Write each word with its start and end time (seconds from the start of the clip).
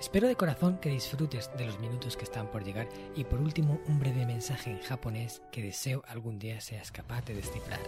Espero 0.00 0.28
de 0.28 0.36
corazón 0.36 0.78
que 0.78 0.90
disfrutes 0.90 1.50
de 1.56 1.66
los 1.66 1.78
minutos 1.78 2.16
que 2.16 2.24
están 2.24 2.50
por 2.50 2.64
llegar 2.64 2.88
y 3.14 3.24
por 3.24 3.40
último 3.40 3.80
un 3.86 3.98
breve 3.98 4.26
mensaje 4.26 4.70
en 4.70 4.80
japonés 4.80 5.42
que 5.50 5.62
deseo 5.62 6.02
algún 6.08 6.38
día 6.38 6.60
seas 6.60 6.90
capaz 6.90 7.24
de 7.24 7.34
descifrar. 7.34 7.80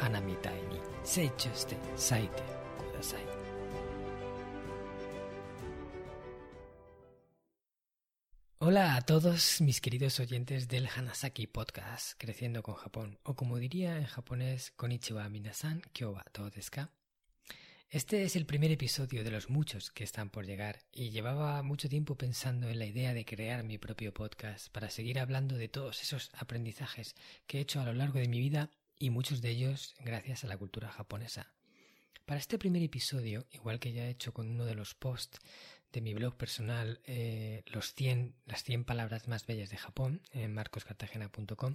Hanamitai 0.00 0.60
ni 0.68 0.80
seichuste 1.02 1.76
saite 1.96 2.42
kudasai. 2.78 3.40
Hola 8.62 8.94
a 8.94 9.00
todos 9.00 9.62
mis 9.62 9.80
queridos 9.80 10.20
oyentes 10.20 10.68
del 10.68 10.86
Hanasaki 10.86 11.46
Podcast, 11.46 12.12
Creciendo 12.18 12.62
con 12.62 12.74
Japón, 12.74 13.18
o 13.22 13.34
como 13.34 13.56
diría 13.56 13.96
en 13.96 14.04
japonés, 14.04 14.72
Konnichiwa 14.76 15.26
minasan, 15.30 15.80
kyo 15.94 16.12
wa 16.12 16.24
desu? 16.54 16.99
Este 17.92 18.22
es 18.22 18.36
el 18.36 18.46
primer 18.46 18.70
episodio 18.70 19.24
de 19.24 19.32
los 19.32 19.50
muchos 19.50 19.90
que 19.90 20.04
están 20.04 20.30
por 20.30 20.46
llegar 20.46 20.78
y 20.92 21.10
llevaba 21.10 21.60
mucho 21.64 21.88
tiempo 21.88 22.14
pensando 22.14 22.68
en 22.68 22.78
la 22.78 22.86
idea 22.86 23.14
de 23.14 23.24
crear 23.24 23.64
mi 23.64 23.78
propio 23.78 24.14
podcast 24.14 24.68
para 24.68 24.90
seguir 24.90 25.18
hablando 25.18 25.56
de 25.56 25.66
todos 25.66 26.00
esos 26.00 26.30
aprendizajes 26.34 27.16
que 27.48 27.58
he 27.58 27.62
hecho 27.62 27.80
a 27.80 27.84
lo 27.84 27.92
largo 27.92 28.20
de 28.20 28.28
mi 28.28 28.38
vida 28.38 28.70
y 28.96 29.10
muchos 29.10 29.40
de 29.40 29.50
ellos 29.50 29.96
gracias 30.04 30.44
a 30.44 30.46
la 30.46 30.56
cultura 30.56 30.88
japonesa. 30.88 31.52
Para 32.26 32.38
este 32.38 32.60
primer 32.60 32.80
episodio, 32.80 33.48
igual 33.50 33.80
que 33.80 33.92
ya 33.92 34.06
he 34.06 34.10
hecho 34.10 34.32
con 34.32 34.48
uno 34.48 34.66
de 34.66 34.76
los 34.76 34.94
posts 34.94 35.40
de 35.92 36.00
mi 36.00 36.14
blog 36.14 36.36
personal, 36.36 37.00
eh, 37.06 37.64
los 37.66 37.92
100, 37.94 38.36
las 38.46 38.62
100 38.62 38.84
palabras 38.84 39.26
más 39.26 39.46
bellas 39.46 39.68
de 39.68 39.78
Japón, 39.78 40.22
en 40.30 40.54
marcoscartagena.com, 40.54 41.74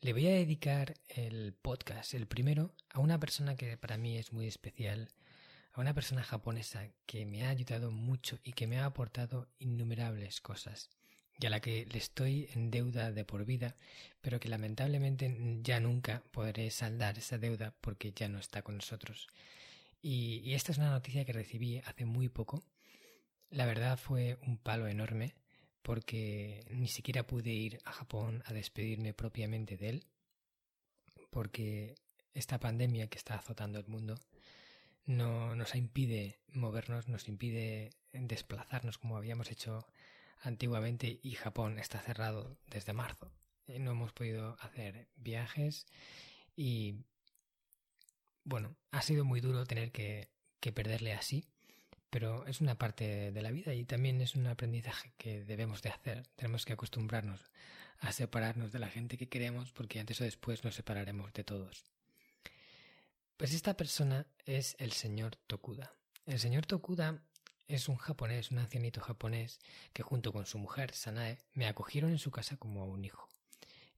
le 0.00 0.12
voy 0.12 0.26
a 0.26 0.30
dedicar 0.30 0.94
el 1.08 1.52
podcast, 1.52 2.14
el 2.14 2.26
primero, 2.26 2.74
a 2.90 2.98
una 2.98 3.20
persona 3.20 3.54
que 3.54 3.76
para 3.76 3.98
mí 3.98 4.18
es 4.18 4.32
muy 4.32 4.48
especial, 4.48 5.10
a 5.72 5.80
una 5.80 5.94
persona 5.94 6.22
japonesa 6.22 6.88
que 7.06 7.26
me 7.26 7.44
ha 7.44 7.50
ayudado 7.50 7.90
mucho 7.90 8.38
y 8.42 8.52
que 8.52 8.66
me 8.66 8.78
ha 8.78 8.84
aportado 8.84 9.48
innumerables 9.58 10.40
cosas 10.40 10.90
y 11.40 11.46
a 11.46 11.50
la 11.50 11.60
que 11.60 11.86
le 11.86 11.98
estoy 11.98 12.48
en 12.54 12.70
deuda 12.70 13.12
de 13.12 13.24
por 13.24 13.44
vida, 13.44 13.76
pero 14.20 14.40
que 14.40 14.48
lamentablemente 14.48 15.60
ya 15.62 15.78
nunca 15.80 16.22
podré 16.32 16.70
saldar 16.70 17.16
esa 17.18 17.38
deuda 17.38 17.74
porque 17.80 18.12
ya 18.12 18.28
no 18.28 18.38
está 18.38 18.62
con 18.62 18.76
nosotros. 18.76 19.28
Y, 20.02 20.54
esta 20.54 20.72
es 20.72 20.78
una 20.78 20.90
noticia 20.90 21.24
que 21.24 21.32
recibí 21.32 21.78
hace 21.84 22.04
muy 22.04 22.28
poco. 22.28 22.62
La 23.50 23.66
verdad 23.66 23.98
fue 23.98 24.38
un 24.46 24.58
palo 24.58 24.88
enorme 24.88 25.34
porque 25.82 26.64
ni 26.70 26.88
siquiera 26.88 27.26
pude 27.26 27.50
ir 27.50 27.78
a 27.84 27.92
Japón 27.92 28.42
a 28.46 28.52
despedirme 28.52 29.14
propiamente 29.14 29.76
de 29.76 29.88
él, 29.88 30.06
porque 31.30 31.94
esta 32.34 32.58
pandemia 32.58 33.08
que 33.08 33.16
está 33.16 33.36
azotando 33.36 33.78
el 33.78 33.86
mundo 33.86 34.18
no 35.08 35.56
nos 35.56 35.74
impide 35.74 36.38
movernos, 36.52 37.08
nos 37.08 37.28
impide 37.28 37.90
desplazarnos 38.12 38.98
como 38.98 39.16
habíamos 39.16 39.50
hecho 39.50 39.86
antiguamente 40.42 41.18
y 41.22 41.32
Japón 41.32 41.78
está 41.78 41.98
cerrado 41.98 42.58
desde 42.66 42.92
marzo. 42.92 43.32
No 43.66 43.92
hemos 43.92 44.12
podido 44.12 44.56
hacer 44.60 45.08
viajes 45.16 45.86
y 46.54 46.96
bueno, 48.44 48.76
ha 48.90 49.00
sido 49.00 49.24
muy 49.24 49.40
duro 49.40 49.64
tener 49.64 49.92
que, 49.92 50.28
perderle 50.74 51.14
así, 51.14 51.48
pero 52.10 52.46
es 52.46 52.60
una 52.60 52.76
parte 52.76 53.32
de 53.32 53.42
la 53.42 53.50
vida 53.50 53.72
y 53.72 53.84
también 53.84 54.20
es 54.20 54.34
un 54.36 54.46
aprendizaje 54.46 55.14
que 55.16 55.42
debemos 55.42 55.80
de 55.80 55.88
hacer. 55.88 56.26
Tenemos 56.36 56.66
que 56.66 56.74
acostumbrarnos 56.74 57.40
a 58.00 58.12
separarnos 58.12 58.72
de 58.72 58.78
la 58.78 58.88
gente 58.88 59.16
que 59.16 59.30
queremos 59.30 59.72
porque 59.72 60.00
antes 60.00 60.20
o 60.20 60.24
después 60.24 60.64
nos 60.64 60.74
separaremos 60.74 61.32
de 61.32 61.44
todos. 61.44 61.84
Pues 63.38 63.54
esta 63.54 63.76
persona 63.76 64.26
es 64.46 64.74
el 64.80 64.90
señor 64.90 65.36
Tokuda. 65.46 65.94
El 66.26 66.40
señor 66.40 66.66
Tokuda 66.66 67.22
es 67.68 67.88
un 67.88 67.94
japonés, 67.94 68.50
un 68.50 68.58
ancianito 68.58 69.00
japonés, 69.00 69.60
que 69.92 70.02
junto 70.02 70.32
con 70.32 70.44
su 70.44 70.58
mujer, 70.58 70.92
Sanae, 70.92 71.38
me 71.52 71.68
acogieron 71.68 72.10
en 72.10 72.18
su 72.18 72.32
casa 72.32 72.56
como 72.56 72.82
a 72.82 72.84
un 72.84 73.04
hijo. 73.04 73.28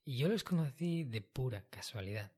Y 0.05 0.17
yo 0.17 0.27
los 0.27 0.43
conocí 0.43 1.05
de 1.05 1.21
pura 1.21 1.65
casualidad. 1.71 2.31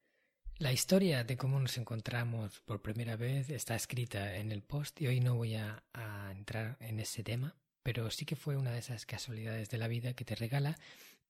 La 0.60 0.72
historia 0.72 1.26
de 1.26 1.36
cómo 1.36 1.60
nos 1.60 1.78
encontramos 1.78 2.62
por 2.62 2.82
primera 2.82 3.18
vez 3.18 3.50
está 3.50 3.76
escrita 3.76 4.38
en 4.38 4.54
el 4.54 4.62
post 4.62 5.02
y 5.02 5.08
hoy 5.08 5.20
no 5.20 5.36
voy 5.36 5.56
a, 5.56 5.84
entrar 6.32 6.78
en 6.80 7.02
ese 7.02 7.22
tema, 7.22 7.54
pero 7.84 8.10
sí 8.12 8.26
que 8.26 8.38
fue 8.38 8.56
una 8.56 8.72
de 8.72 8.80
esas 8.80 9.06
casualidades 9.06 9.70
de 9.70 9.78
la 9.78 9.90
vida 9.90 10.14
que 10.14 10.24
te 10.24 10.36
regala 10.36 10.80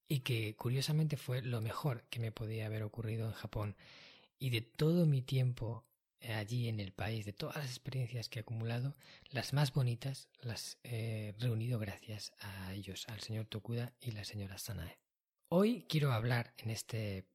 y 0.07 0.19
que 0.19 0.55
curiosamente 0.55 1.17
fue 1.17 1.41
lo 1.41 1.61
mejor 1.61 2.03
que 2.11 2.19
me 2.19 2.31
podía 2.31 2.67
haber 2.67 2.83
ocurrido 2.83 3.25
en 3.25 3.33
Japón. 3.33 3.75
Y 4.43 4.49
de 4.49 4.59
todo 4.59 5.05
mi 5.05 5.21
tiempo 5.21 5.85
allí 6.19 6.67
en 6.67 6.81
el 6.81 6.91
país, 6.91 7.23
de 7.23 7.31
todas 7.31 7.55
las 7.55 7.67
experiencias 7.67 8.27
que 8.27 8.39
he 8.39 8.41
acumulado, 8.41 8.93
las 9.29 9.53
más 9.53 9.71
bonitas 9.71 10.27
las 10.41 10.79
he 10.83 11.33
reunido 11.39 11.79
gracias 11.79 12.33
a 12.41 12.73
ellos, 12.73 13.05
al 13.07 13.21
señor 13.21 13.45
Tokuda 13.45 13.93
y 14.01 14.11
la 14.11 14.25
señora 14.25 14.57
Sanae. 14.57 14.99
Hoy 15.47 15.85
quiero 15.87 16.11
hablar 16.11 16.53
en 16.57 16.71
este 16.71 17.25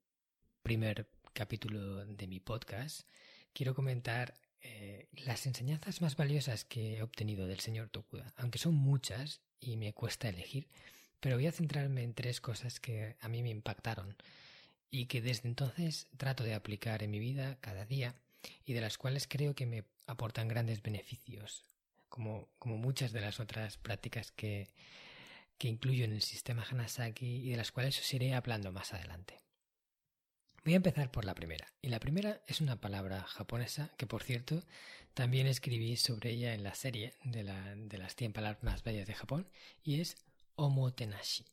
primer 0.62 1.08
capítulo 1.32 2.04
de 2.04 2.26
mi 2.26 2.40
podcast, 2.40 3.08
quiero 3.54 3.74
comentar 3.74 4.34
eh, 4.60 5.08
las 5.12 5.46
enseñanzas 5.46 6.02
más 6.02 6.14
valiosas 6.14 6.66
que 6.66 6.98
he 6.98 7.02
obtenido 7.02 7.46
del 7.46 7.60
señor 7.60 7.88
Tokuda, 7.88 8.34
aunque 8.36 8.58
son 8.58 8.74
muchas 8.74 9.40
y 9.60 9.78
me 9.78 9.94
cuesta 9.94 10.28
elegir, 10.28 10.68
pero 11.20 11.36
voy 11.36 11.46
a 11.46 11.52
centrarme 11.52 12.02
en 12.02 12.12
tres 12.12 12.42
cosas 12.42 12.80
que 12.80 13.16
a 13.18 13.28
mí 13.28 13.42
me 13.42 13.48
impactaron 13.48 14.14
y 14.90 15.06
que 15.06 15.20
desde 15.20 15.48
entonces 15.48 16.06
trato 16.16 16.44
de 16.44 16.54
aplicar 16.54 17.02
en 17.02 17.10
mi 17.10 17.18
vida 17.18 17.58
cada 17.60 17.84
día 17.84 18.14
y 18.64 18.72
de 18.72 18.80
las 18.80 18.98
cuales 18.98 19.26
creo 19.28 19.54
que 19.54 19.66
me 19.66 19.84
aportan 20.06 20.48
grandes 20.48 20.82
beneficios, 20.82 21.64
como, 22.08 22.48
como 22.58 22.76
muchas 22.76 23.12
de 23.12 23.20
las 23.20 23.40
otras 23.40 23.76
prácticas 23.76 24.32
que, 24.32 24.68
que 25.58 25.68
incluyo 25.68 26.04
en 26.04 26.12
el 26.12 26.22
sistema 26.22 26.64
Hanasaki 26.68 27.26
y 27.26 27.50
de 27.50 27.56
las 27.56 27.72
cuales 27.72 27.98
os 27.98 28.14
iré 28.14 28.34
hablando 28.34 28.72
más 28.72 28.94
adelante. 28.94 29.40
Voy 30.64 30.74
a 30.74 30.76
empezar 30.76 31.10
por 31.10 31.24
la 31.24 31.34
primera. 31.34 31.72
Y 31.80 31.88
la 31.88 32.00
primera 32.00 32.42
es 32.46 32.60
una 32.60 32.80
palabra 32.80 33.22
japonesa 33.22 33.90
que, 33.96 34.06
por 34.06 34.22
cierto, 34.22 34.62
también 35.14 35.46
escribí 35.46 35.96
sobre 35.96 36.30
ella 36.30 36.54
en 36.54 36.62
la 36.62 36.74
serie 36.74 37.14
de, 37.24 37.42
la, 37.42 37.74
de 37.74 37.98
las 37.98 38.14
100 38.14 38.32
palabras 38.32 38.62
más 38.62 38.82
bellas 38.82 39.06
de 39.06 39.14
Japón, 39.14 39.48
y 39.82 40.00
es 40.00 40.16
omotenashi. 40.56 41.46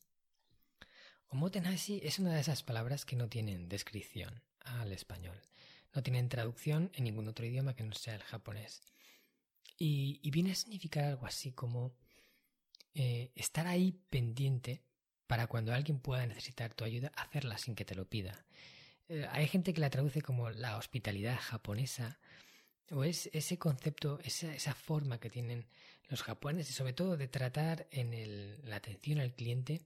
Omotenashi 1.30 2.02
es 2.04 2.20
una 2.20 2.34
de 2.34 2.42
esas 2.42 2.64
palabras 2.64 3.06
que 3.06 3.16
no 3.16 3.30
tienen 3.30 3.68
descripción 3.68 4.42
al 4.60 4.92
español. 4.92 5.42
No 5.94 6.04
tienen 6.04 6.30
traducción 6.30 6.92
en 6.94 7.06
ningún 7.06 7.28
otro 7.28 7.46
idioma 7.46 7.76
que 7.76 7.84
no 7.84 7.94
sea 7.94 8.16
el 8.16 8.24
japonés. 8.24 8.82
Y, 9.78 10.30
viene 10.30 10.52
a 10.52 10.56
significar 10.56 11.06
algo 11.06 11.26
así 11.26 11.52
como 11.52 11.94
eh, 12.94 13.32
estar 13.36 13.68
ahí 13.68 13.92
pendiente 14.10 14.84
para 15.28 15.48
cuando 15.48 15.74
alguien 15.74 16.00
pueda 16.00 16.26
necesitar 16.26 16.74
tu 16.74 16.84
ayuda, 16.84 17.12
hacerla 17.16 17.58
sin 17.58 17.76
que 17.76 17.86
te 17.86 17.96
lo 17.96 18.06
pida. 18.08 18.46
Eh, 19.10 19.28
hay 19.32 19.48
gente 19.48 19.74
que 19.74 19.82
la 19.82 19.90
traduce 19.90 20.22
como 20.22 20.50
la 20.50 20.78
hospitalidad 20.78 21.38
japonesa, 21.40 22.20
o 22.92 23.04
es 23.04 23.30
ese 23.34 23.58
concepto, 23.58 24.20
esa, 24.24 24.76
forma 24.76 25.20
que 25.20 25.30
tienen 25.30 25.66
los 26.08 26.22
japoneses, 26.22 26.76
sobre 26.76 26.94
todo 26.94 27.18
de 27.18 27.28
tratar 27.28 27.88
en 27.92 28.70
la 28.70 28.76
atención 28.76 29.20
al 29.20 29.34
cliente, 29.34 29.82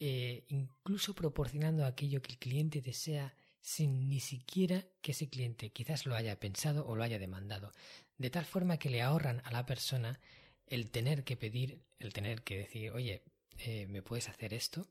eh, 0.00 0.44
incluso 0.48 1.14
proporcionando 1.14 1.86
aquello 1.86 2.20
que 2.20 2.32
el 2.32 2.38
cliente 2.38 2.80
desea 2.80 3.34
sin 3.60 4.08
ni 4.08 4.20
siquiera 4.20 4.84
que 5.00 5.12
ese 5.12 5.28
cliente 5.28 5.70
quizás 5.70 6.04
lo 6.04 6.14
haya 6.14 6.38
pensado 6.38 6.86
o 6.86 6.96
lo 6.96 7.02
haya 7.02 7.18
demandado, 7.18 7.72
de 8.18 8.30
tal 8.30 8.44
forma 8.44 8.78
que 8.78 8.90
le 8.90 9.00
ahorran 9.00 9.40
a 9.44 9.52
la 9.52 9.64
persona 9.64 10.20
el 10.66 10.90
tener 10.90 11.24
que 11.24 11.36
pedir, 11.36 11.80
el 11.98 12.12
tener 12.12 12.42
que 12.42 12.58
decir, 12.58 12.90
oye, 12.90 13.22
eh, 13.58 13.86
¿me 13.86 14.02
puedes 14.02 14.28
hacer 14.28 14.52
esto? 14.52 14.90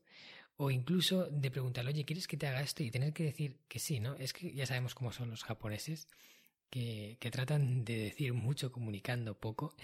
O 0.56 0.70
incluso 0.70 1.26
de 1.30 1.50
preguntarle, 1.50 1.92
oye, 1.92 2.04
¿quieres 2.04 2.26
que 2.26 2.36
te 2.36 2.46
haga 2.46 2.62
esto? 2.62 2.82
Y 2.82 2.90
tener 2.90 3.12
que 3.12 3.24
decir 3.24 3.58
que 3.68 3.78
sí, 3.78 4.00
¿no? 4.00 4.14
Es 4.16 4.32
que 4.32 4.52
ya 4.52 4.66
sabemos 4.66 4.94
cómo 4.94 5.12
son 5.12 5.30
los 5.30 5.44
japoneses, 5.44 6.08
que, 6.70 7.16
que 7.20 7.30
tratan 7.30 7.84
de 7.84 7.98
decir 7.98 8.32
mucho 8.32 8.72
comunicando 8.72 9.38
poco. 9.38 9.74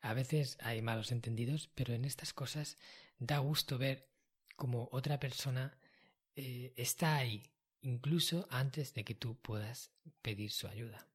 A 0.00 0.14
veces 0.14 0.58
hay 0.60 0.82
malos 0.82 1.12
entendidos, 1.12 1.70
pero 1.74 1.94
en 1.94 2.04
estas 2.04 2.32
cosas 2.32 2.78
da 3.18 3.38
gusto 3.38 3.78
ver 3.78 4.08
cómo 4.58 4.88
otra 4.92 5.18
persona 5.18 5.78
eh, 6.36 6.74
está 6.76 7.16
ahí, 7.16 7.42
incluso 7.80 8.46
antes 8.50 8.92
de 8.92 9.04
que 9.04 9.14
tú 9.14 9.36
puedas 9.36 9.90
pedir 10.20 10.50
su 10.50 10.66
ayuda. 10.66 11.06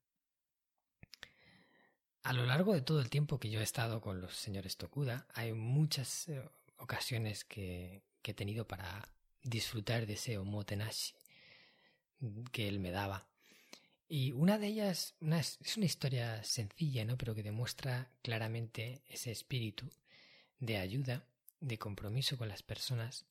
A 2.23 2.31
lo 2.31 2.45
largo 2.45 2.73
de 2.73 2.81
todo 2.81 3.01
el 3.01 3.09
tiempo 3.09 3.39
que 3.39 3.49
yo 3.49 3.59
he 3.59 3.63
estado 3.63 3.99
con 3.99 4.21
los 4.21 4.33
señores 4.33 4.77
Tokuda, 4.77 5.27
hay 5.33 5.51
muchas 5.51 6.29
eh, 6.29 6.41
ocasiones 6.77 7.43
que, 7.43 8.01
he 8.23 8.33
tenido 8.33 8.65
para 8.65 9.09
disfrutar 9.43 10.05
de 10.05 10.13
ese 10.13 10.37
omotenashi 10.37 11.13
que 12.53 12.69
él 12.69 12.79
me 12.79 12.91
daba. 12.91 13.27
Y 14.07 14.31
una 14.31 14.57
de 14.57 14.67
ellas 14.67 15.15
es 15.19 15.77
una 15.77 15.85
historia 15.85 16.41
sencilla, 16.45 17.03
¿no? 17.03 17.17
Pero 17.17 17.35
que 17.35 17.43
demuestra 17.43 18.09
claramente 18.21 19.03
ese 19.09 19.31
espíritu 19.31 19.89
de 20.59 20.77
ayuda, 20.77 21.25
de 21.59 21.77
compromiso 21.77 22.37
con 22.37 22.47
las 22.47 22.63
personas. 22.63 23.25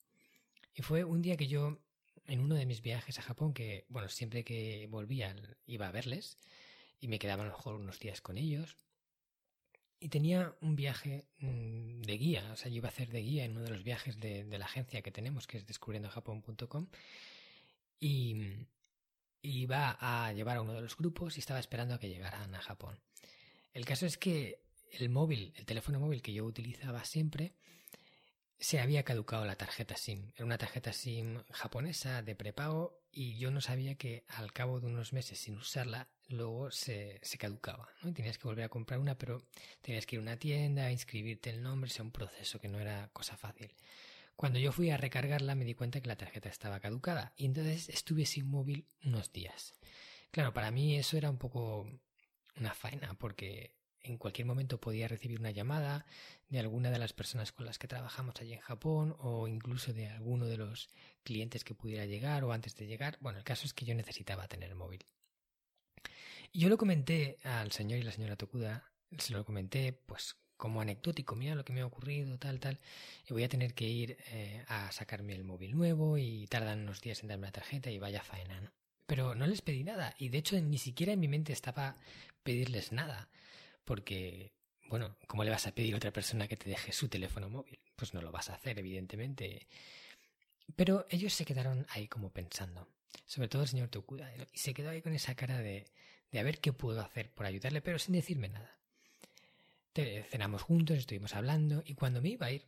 Y 0.74 0.82
fue 0.82 1.04
un 1.04 1.22
día 1.22 1.36
que 1.36 1.48
yo, 1.48 1.78
en 2.26 2.40
uno 2.40 2.54
de 2.54 2.66
mis 2.66 2.82
viajes 2.82 3.18
a 3.18 3.22
Japón, 3.22 3.52
que, 3.52 3.84
bueno, 3.88 4.08
siempre 4.08 4.44
que 4.44 4.86
volvía 4.90 5.34
iba 5.66 5.88
a 5.88 5.92
verles 5.92 6.38
y 7.00 7.08
me 7.08 7.18
quedaba 7.18 7.42
a 7.42 7.46
lo 7.46 7.52
mejor 7.52 7.74
unos 7.74 7.98
días 7.98 8.20
con 8.20 8.38
ellos. 8.38 8.76
Y 10.00 10.08
tenía 10.08 10.56
un 10.60 10.74
viaje 10.74 11.26
mm, 11.38 12.02
de 12.02 12.18
guía, 12.18 12.50
o 12.52 12.56
sea, 12.56 12.68
yo 12.68 12.76
iba 12.76 12.88
a 12.88 12.92
hacer 12.92 13.10
de 13.10 13.22
guía 13.22 13.44
en 13.44 13.52
uno 13.52 13.62
de 13.62 13.70
los 13.70 13.84
viajes 13.84 14.18
de, 14.18 14.44
de 14.44 14.58
la 14.58 14.64
agencia 14.64 15.02
que 15.02 15.12
tenemos, 15.12 15.46
que 15.46 15.58
es 15.58 15.66
descubriendojapón.com. 15.66 16.88
Y, 18.00 18.66
iba 19.42 19.96
a 20.00 20.32
llevar 20.32 20.56
a 20.56 20.62
uno 20.62 20.72
de 20.72 20.80
los 20.80 20.96
grupos 20.96 21.36
y 21.36 21.40
estaba 21.40 21.58
esperando 21.58 21.94
a 21.94 21.98
que 21.98 22.08
llegaran 22.08 22.54
a 22.54 22.60
Japón. 22.60 22.98
El 23.74 23.84
caso 23.84 24.06
es 24.06 24.16
que 24.16 24.60
el 24.92 25.08
móvil, 25.08 25.52
el 25.56 25.66
teléfono 25.66 25.98
móvil 25.98 26.22
que 26.22 26.32
yo 26.32 26.44
utilizaba 26.44 27.04
siempre, 27.04 27.52
se 28.62 28.78
había 28.78 29.02
caducado 29.02 29.44
la 29.44 29.56
tarjeta 29.56 29.96
SIM. 29.96 30.30
Era 30.36 30.44
una 30.44 30.56
tarjeta 30.56 30.92
SIM 30.92 31.42
japonesa 31.50 32.22
de 32.22 32.36
prepago 32.36 32.96
y 33.10 33.36
yo 33.36 33.50
no 33.50 33.60
sabía 33.60 33.96
que 33.96 34.24
al 34.28 34.52
cabo 34.52 34.78
de 34.78 34.86
unos 34.86 35.12
meses 35.12 35.40
sin 35.40 35.56
usarla, 35.56 36.08
luego 36.28 36.70
se, 36.70 37.18
se 37.22 37.38
caducaba. 37.38 37.88
¿no? 38.02 38.12
tenías 38.14 38.38
que 38.38 38.46
volver 38.46 38.64
a 38.64 38.68
comprar 38.68 39.00
una, 39.00 39.18
pero 39.18 39.42
tenías 39.80 40.06
que 40.06 40.14
ir 40.14 40.20
a 40.20 40.22
una 40.22 40.36
tienda, 40.36 40.92
inscribirte 40.92 41.50
el 41.50 41.60
nombre, 41.60 41.90
o 41.90 41.92
sea, 41.92 42.04
un 42.04 42.12
proceso 42.12 42.60
que 42.60 42.68
no 42.68 42.78
era 42.78 43.10
cosa 43.12 43.36
fácil. 43.36 43.74
Cuando 44.36 44.60
yo 44.60 44.70
fui 44.70 44.90
a 44.90 44.96
recargarla 44.96 45.56
me 45.56 45.64
di 45.64 45.74
cuenta 45.74 46.00
que 46.00 46.08
la 46.08 46.16
tarjeta 46.16 46.48
estaba 46.48 46.78
caducada 46.78 47.32
y 47.36 47.46
entonces 47.46 47.88
estuve 47.88 48.26
sin 48.26 48.46
móvil 48.46 48.86
unos 49.04 49.32
días. 49.32 49.74
Claro, 50.30 50.54
para 50.54 50.70
mí 50.70 50.96
eso 50.96 51.16
era 51.16 51.30
un 51.30 51.38
poco 51.38 51.90
una 52.56 52.74
faena 52.74 53.14
porque 53.14 53.74
en 54.02 54.18
cualquier 54.18 54.46
momento 54.46 54.80
podía 54.80 55.08
recibir 55.08 55.38
una 55.38 55.50
llamada 55.50 56.06
de 56.48 56.58
alguna 56.58 56.90
de 56.90 56.98
las 56.98 57.12
personas 57.12 57.52
con 57.52 57.66
las 57.66 57.78
que 57.78 57.88
trabajamos 57.88 58.34
allí 58.40 58.52
en 58.52 58.60
Japón 58.60 59.16
o 59.18 59.48
incluso 59.48 59.92
de 59.92 60.08
alguno 60.08 60.46
de 60.46 60.56
los 60.56 60.88
clientes 61.22 61.64
que 61.64 61.74
pudiera 61.74 62.06
llegar 62.06 62.44
o 62.44 62.52
antes 62.52 62.76
de 62.76 62.86
llegar. 62.86 63.16
Bueno, 63.20 63.38
el 63.38 63.44
caso 63.44 63.66
es 63.66 63.74
que 63.74 63.84
yo 63.84 63.94
necesitaba 63.94 64.48
tener 64.48 64.74
móvil. 64.74 65.04
Y 66.52 66.60
yo 66.60 66.68
lo 66.68 66.76
comenté 66.76 67.38
al 67.44 67.72
señor 67.72 67.98
y 67.98 68.02
la 68.02 68.12
señora 68.12 68.36
Tokuda, 68.36 68.92
se 69.18 69.32
lo 69.32 69.44
comenté 69.44 69.92
pues 69.92 70.36
como 70.62 70.80
anecdótico, 70.80 71.34
mira 71.34 71.54
lo 71.56 71.64
que 71.64 71.72
me 71.72 71.80
ha 71.80 71.86
ocurrido, 71.86 72.38
tal, 72.38 72.60
tal, 72.60 72.78
y 73.28 73.32
voy 73.32 73.42
a 73.42 73.48
tener 73.48 73.74
que 73.74 73.88
ir 73.88 74.16
eh, 74.28 74.64
a 74.68 74.92
sacarme 74.92 75.34
el 75.34 75.42
móvil 75.42 75.74
nuevo 75.74 76.18
y 76.18 76.46
tardan 76.46 76.82
unos 76.82 77.00
días 77.00 77.20
en 77.22 77.28
darme 77.28 77.48
la 77.48 77.52
tarjeta 77.52 77.90
y 77.90 77.98
vaya 77.98 78.22
faena. 78.22 78.70
Pero 79.06 79.34
no 79.34 79.46
les 79.46 79.60
pedí 79.60 79.82
nada 79.82 80.14
y 80.18 80.28
de 80.28 80.38
hecho 80.38 80.60
ni 80.60 80.78
siquiera 80.78 81.14
en 81.14 81.20
mi 81.20 81.26
mente 81.26 81.52
estaba 81.52 81.96
pedirles 82.44 82.92
nada, 82.92 83.28
porque, 83.84 84.52
bueno, 84.88 85.16
¿cómo 85.26 85.44
le 85.44 85.50
vas 85.50 85.66
a 85.66 85.72
pedir 85.72 85.94
a 85.94 85.96
otra 85.96 86.12
persona 86.12 86.48
que 86.48 86.56
te 86.56 86.70
deje 86.70 86.92
su 86.92 87.08
teléfono 87.08 87.48
móvil? 87.48 87.78
Pues 87.96 88.14
no 88.14 88.22
lo 88.22 88.32
vas 88.32 88.50
a 88.50 88.54
hacer, 88.54 88.78
evidentemente. 88.78 89.66
Pero 90.76 91.06
ellos 91.10 91.32
se 91.32 91.44
quedaron 91.44 91.86
ahí 91.90 92.08
como 92.08 92.30
pensando, 92.30 92.88
sobre 93.26 93.48
todo 93.48 93.62
el 93.62 93.68
señor 93.68 93.88
Tokuda, 93.88 94.32
y 94.52 94.58
se 94.58 94.74
quedó 94.74 94.90
ahí 94.90 95.02
con 95.02 95.12
esa 95.12 95.34
cara 95.34 95.58
de, 95.58 95.86
de 96.30 96.38
a 96.38 96.42
ver 96.42 96.60
qué 96.60 96.72
puedo 96.72 97.00
hacer 97.00 97.30
por 97.30 97.46
ayudarle, 97.46 97.82
pero 97.82 97.98
sin 97.98 98.14
decirme 98.14 98.48
nada 98.48 98.78
cenamos 99.94 100.62
juntos, 100.62 100.98
estuvimos 100.98 101.34
hablando 101.34 101.82
y 101.84 101.94
cuando 101.94 102.22
me 102.22 102.30
iba 102.30 102.46
a 102.46 102.52
ir, 102.52 102.64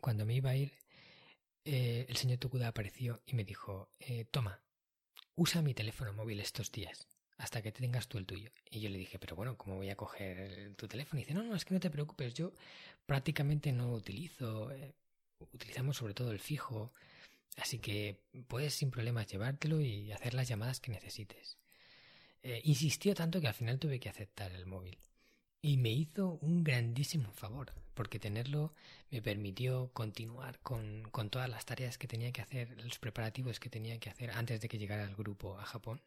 cuando 0.00 0.26
me 0.26 0.34
iba 0.34 0.50
a 0.50 0.56
ir, 0.56 0.72
eh, 1.64 2.06
el 2.08 2.16
señor 2.16 2.38
Tokuda 2.38 2.68
apareció 2.68 3.22
y 3.26 3.34
me 3.34 3.44
dijo, 3.44 3.90
eh, 4.00 4.24
toma, 4.24 4.60
usa 5.36 5.62
mi 5.62 5.74
teléfono 5.74 6.12
móvil 6.12 6.40
estos 6.40 6.72
días 6.72 7.06
hasta 7.42 7.60
que 7.60 7.72
tengas 7.72 8.06
tú 8.06 8.18
el 8.18 8.26
tuyo. 8.26 8.50
Y 8.70 8.80
yo 8.80 8.88
le 8.88 8.98
dije, 8.98 9.18
pero 9.18 9.34
bueno, 9.34 9.56
¿cómo 9.56 9.76
voy 9.76 9.90
a 9.90 9.96
coger 9.96 10.74
tu 10.76 10.86
teléfono? 10.86 11.20
Y 11.20 11.24
dice, 11.24 11.34
no, 11.34 11.42
no, 11.42 11.56
es 11.56 11.64
que 11.64 11.74
no 11.74 11.80
te 11.80 11.90
preocupes, 11.90 12.34
yo 12.34 12.52
prácticamente 13.04 13.72
no 13.72 13.88
lo 13.88 13.94
utilizo, 13.94 14.70
eh, 14.70 14.94
utilizamos 15.52 15.96
sobre 15.96 16.14
todo 16.14 16.30
el 16.30 16.38
fijo, 16.38 16.92
así 17.56 17.80
que 17.80 18.20
puedes 18.46 18.74
sin 18.74 18.92
problemas 18.92 19.26
llevártelo 19.26 19.80
y 19.80 20.12
hacer 20.12 20.34
las 20.34 20.46
llamadas 20.48 20.78
que 20.80 20.92
necesites. 20.92 21.58
insistió 22.64 23.14
tanto 23.14 23.40
que 23.40 23.48
al 23.48 23.54
final 23.54 23.78
tuve 23.78 23.98
que 24.00 24.08
aceptar 24.08 24.52
el 24.52 24.66
móvil. 24.66 24.98
Y 25.62 25.76
me 25.76 25.90
hizo 25.90 26.38
un 26.42 26.64
grandísimo 26.64 27.32
favor, 27.32 27.72
porque 27.94 28.18
tenerlo 28.18 28.72
me 29.10 29.22
permitió 29.22 29.90
continuar 29.92 30.58
con, 30.60 31.02
con, 31.10 31.30
todas 31.30 31.48
las 31.48 31.64
tareas 31.66 31.98
que 31.98 32.08
tenía 32.08 32.32
que 32.32 32.42
hacer, 32.42 32.80
los 32.84 32.98
preparativos 32.98 33.60
que 33.60 33.70
tenía 33.70 33.98
que 33.98 34.10
hacer 34.10 34.30
antes 34.30 34.60
de 34.60 34.68
que 34.68 34.78
llegara 34.78 35.04
el 35.04 35.14
grupo 35.16 35.58
a 35.58 35.64
Japón. 35.64 36.00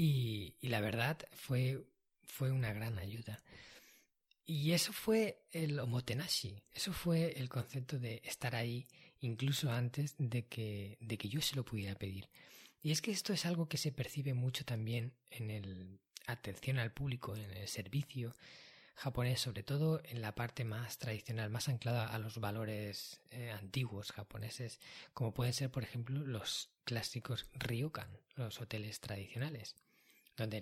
Y, 0.00 0.54
la 0.60 0.80
verdad 0.80 1.18
fue, 1.32 1.84
fue 2.22 2.52
una 2.52 2.72
gran 2.72 3.00
ayuda. 3.00 3.42
Y 4.46 4.70
eso 4.70 4.92
fue 4.92 5.42
el 5.50 5.80
omotenashi, 5.80 6.62
eso 6.72 6.92
fue 6.92 7.32
el 7.36 7.48
concepto 7.48 7.98
de 7.98 8.22
estar 8.24 8.54
ahí 8.54 8.86
incluso 9.18 9.72
antes 9.72 10.14
de 10.18 10.46
que, 10.46 10.98
de 11.00 11.18
que 11.18 11.28
yo 11.28 11.40
se 11.40 11.56
lo 11.56 11.64
pudiera 11.64 11.96
pedir. 11.96 12.28
Y 12.80 12.92
es 12.92 13.02
que 13.02 13.10
esto 13.10 13.32
es 13.32 13.44
algo 13.44 13.68
que 13.68 13.76
se 13.76 13.90
percibe 13.90 14.34
mucho 14.34 14.64
también 14.64 15.14
en 15.30 15.50
el 15.50 15.98
atención 16.28 16.78
al 16.78 16.92
público 16.92 17.34
en 17.34 17.50
el 17.50 17.66
servicio 17.66 18.36
japonés, 18.94 19.40
sobre 19.40 19.64
todo 19.64 20.00
en 20.04 20.22
la 20.22 20.36
parte 20.36 20.64
más 20.64 20.98
tradicional, 20.98 21.50
más 21.50 21.68
anclada 21.68 22.06
a 22.06 22.20
los 22.20 22.38
valores 22.38 23.20
eh, 23.30 23.50
antiguos 23.50 24.12
japoneses, 24.12 24.78
como 25.12 25.34
pueden 25.34 25.54
ser, 25.54 25.72
por 25.72 25.82
ejemplo, 25.82 26.20
los 26.20 26.70
clásicos 26.84 27.46
ryokan, 27.54 28.16
los 28.36 28.60
hoteles 28.60 29.00
tradicionales, 29.00 29.74
donde 30.38 30.58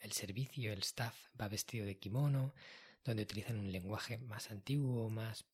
el 0.00 0.12
servicio, 0.12 0.72
el 0.72 0.80
staff 0.80 1.16
va 1.40 1.48
vestido 1.48 1.86
de 1.86 1.98
kimono, 1.98 2.54
donde 3.04 3.22
utilizan 3.24 3.58
un 3.58 3.72
lenguaje 3.72 4.18
más 4.18 4.50
antiguo, 4.50 5.10
más 5.10 5.44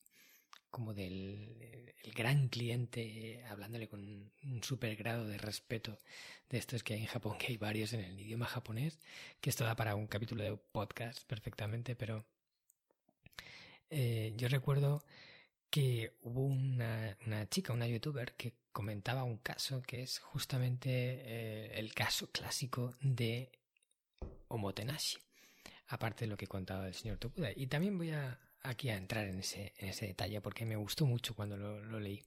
como 0.70 0.92
del 0.92 1.94
el 2.02 2.12
gran 2.12 2.48
cliente 2.48 3.42
hablándole 3.48 3.88
con 3.88 4.30
un 4.44 4.62
super 4.62 4.94
grado 4.94 5.26
de 5.26 5.38
respeto 5.38 5.98
de 6.50 6.58
estos 6.58 6.82
que 6.82 6.94
hay 6.94 7.00
en 7.00 7.06
Japón, 7.06 7.36
que 7.38 7.48
hay 7.48 7.56
varios 7.56 7.92
en 7.92 8.00
el 8.00 8.20
idioma 8.20 8.46
japonés, 8.46 9.00
que 9.40 9.50
esto 9.50 9.64
da 9.64 9.74
para 9.74 9.96
un 9.96 10.06
capítulo 10.06 10.44
de 10.44 10.56
podcast 10.56 11.24
perfectamente, 11.24 11.96
pero 11.96 12.24
eh, 13.90 14.34
yo 14.36 14.48
recuerdo 14.48 15.02
que 15.76 16.14
hubo 16.22 16.46
una, 16.46 17.18
una, 17.26 17.46
chica, 17.50 17.74
una 17.74 17.86
youtuber, 17.86 18.32
que 18.32 18.54
comentaba 18.72 19.24
un 19.24 19.36
caso 19.36 19.82
que 19.82 20.00
es 20.00 20.20
justamente 20.20 20.88
eh, 20.90 21.78
el 21.78 21.92
caso 21.92 22.30
clásico 22.32 22.94
de 23.02 23.52
Omotenashi, 24.48 25.18
aparte 25.88 26.24
de 26.24 26.30
lo 26.30 26.38
que 26.38 26.46
contaba 26.46 26.86
el 26.88 26.94
señor 26.94 27.18
Tokuda. 27.18 27.50
Y 27.54 27.66
también 27.66 27.98
voy 27.98 28.12
a 28.12 28.40
aquí 28.62 28.88
a 28.88 28.96
entrar 28.96 29.28
en 29.28 29.40
ese, 29.40 29.74
en 29.76 29.90
ese 29.90 30.06
detalle 30.06 30.40
porque 30.40 30.64
me 30.64 30.76
gustó 30.76 31.04
mucho 31.04 31.34
cuando 31.34 31.58
lo, 31.58 32.00
leí. 32.00 32.22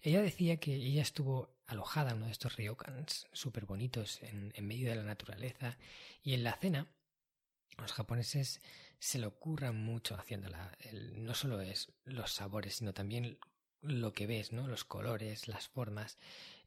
Ella 0.00 0.22
decía 0.22 0.58
que 0.58 0.72
ella 0.72 1.02
estuvo 1.02 1.56
alojada 1.66 2.12
en 2.12 2.18
uno 2.18 2.26
de 2.26 2.32
estos 2.32 2.54
ryokans 2.54 3.26
súper 3.32 3.66
bonitos 3.66 4.22
en, 4.22 4.52
en, 4.54 4.64
medio 4.64 4.90
de 4.90 4.94
la 4.94 5.02
naturaleza 5.02 5.76
y 6.22 6.34
en 6.34 6.44
la 6.44 6.52
cena 6.52 6.86
los 7.78 7.92
japoneses 7.92 8.60
se 8.98 9.18
lo 9.18 9.38
curran 9.38 9.76
mucho 9.76 10.16
haciéndola. 10.16 10.76
no 11.14 11.34
solo 11.34 11.60
es 11.60 11.92
los 12.04 12.32
sabores, 12.32 12.76
sino 12.76 12.92
también 12.92 13.38
lo 13.82 14.12
que 14.12 14.26
ves, 14.26 14.52
¿no? 14.52 14.66
Los 14.66 14.84
colores, 14.84 15.48
las 15.48 15.68
formas. 15.68 16.18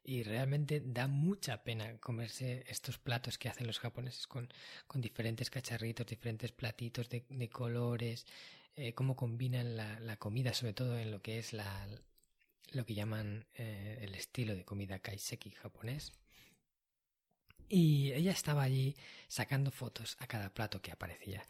Y 0.02 0.22
realmente 0.22 0.80
da 0.84 1.08
mucha 1.08 1.62
pena 1.62 1.98
comerse 1.98 2.64
estos 2.68 2.98
platos 2.98 3.36
que 3.38 3.48
hacen 3.48 3.66
los 3.66 3.78
japoneses 3.78 4.26
con, 4.26 4.48
con 4.86 5.00
diferentes 5.00 5.50
cacharritos, 5.50 6.06
diferentes 6.06 6.52
platitos 6.52 7.08
de, 7.10 7.24
de 7.28 7.48
colores, 7.50 8.26
eh, 8.76 8.94
cómo 8.94 9.14
combinan 9.14 9.76
la, 9.76 10.16
comida, 10.16 10.54
sobre 10.54 10.72
todo 10.72 10.98
en 10.98 11.10
lo 11.10 11.20
que 11.20 11.38
es 11.38 11.52
la, 11.52 11.86
lo 12.72 12.86
que 12.86 12.94
llaman 12.94 13.46
eh, 13.54 13.98
el 14.00 14.14
estilo 14.14 14.54
de 14.54 14.64
comida 14.64 15.00
kaiseki 15.00 15.50
japonés. 15.50 16.12
Y 17.72 18.12
ella 18.12 18.32
estaba 18.32 18.64
allí 18.64 18.96
sacando 19.28 19.70
fotos 19.70 20.16
a 20.18 20.26
cada 20.26 20.52
plato 20.52 20.82
que 20.82 20.90
aparecía, 20.90 21.46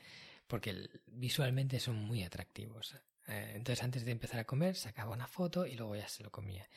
porque 0.47 0.91
visualmente 1.07 1.81
son 1.81 1.97
muy 1.97 2.23
atractivos. 2.23 2.95
Eh, 3.27 3.53
entonces 3.55 3.83
antes 3.83 4.05
de 4.05 4.13
empezar 4.13 4.39
a 4.39 4.45
comer 4.45 4.77
sacaba 4.77 5.15
una 5.15 5.27
foto 5.27 5.65
y 5.65 5.77
luego 5.77 5.97
ya 5.97 6.09
se 6.09 6.23
lo 6.23 6.31
comía. 6.31 6.69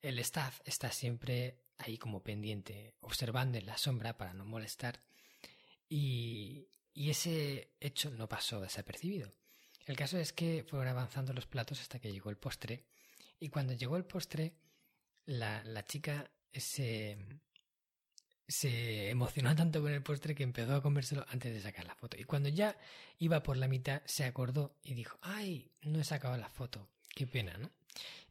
El 0.00 0.20
staff 0.20 0.60
está 0.64 0.92
siempre 0.92 1.56
ahí 1.78 1.98
como 1.98 2.22
pendiente, 2.22 2.94
observando 3.00 3.58
en 3.58 3.66
la 3.66 3.76
sombra 3.76 4.16
para 4.16 4.34
no 4.34 4.44
molestar. 4.44 5.02
y 5.88 6.68
ese 6.94 7.70
hecho 7.80 8.10
no 8.10 8.28
pasó 8.28 8.60
desapercibido. 8.60 9.32
El 9.86 9.96
caso 9.96 10.16
es 10.18 10.32
que 10.32 10.64
fueron 10.68 10.88
avanzando 10.88 11.32
los 11.32 11.46
platos 11.46 11.80
hasta 11.80 11.98
que 11.98 12.12
llegó 12.12 12.30
el 12.30 12.36
postre. 12.36 12.84
Y 13.40 13.48
cuando 13.48 13.72
llegó 13.72 13.96
el 13.96 14.04
postre, 14.04 14.52
la, 15.26 15.64
la 15.64 15.84
chica 15.84 16.30
se, 16.52 17.18
se 18.48 19.10
emocionó 19.10 19.54
tanto 19.56 19.80
con 19.80 19.92
el 19.92 20.02
postre 20.02 20.34
que 20.34 20.42
empezó 20.42 20.74
a 20.74 20.82
comérselo 20.82 21.24
antes 21.28 21.52
de 21.52 21.60
sacar 21.60 21.86
la 21.86 21.94
foto. 21.94 22.16
Y 22.18 22.24
cuando 22.24 22.48
ya 22.48 22.76
iba 23.18 23.42
por 23.42 23.56
la 23.56 23.68
mitad, 23.68 24.02
se 24.04 24.24
acordó 24.24 24.76
y 24.82 24.94
dijo, 24.94 25.18
ay, 25.22 25.70
no 25.82 26.00
he 26.00 26.04
sacado 26.04 26.36
la 26.36 26.48
foto. 26.48 26.88
Qué 27.14 27.26
pena, 27.26 27.56
¿no? 27.58 27.70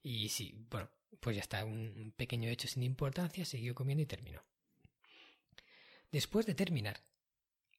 Y 0.04 0.30
sí, 0.30 0.66
bueno, 0.70 0.90
pues 1.20 1.36
ya 1.36 1.42
está, 1.42 1.66
un 1.66 2.14
pequeño 2.16 2.50
hecho 2.50 2.68
sin 2.68 2.84
importancia, 2.84 3.46
siguió 3.46 3.76
comiendo 3.76 4.04
y 4.04 4.08
terminó. 4.08 4.44
Después 6.12 6.46
de 6.46 6.56
terminar, 6.56 7.02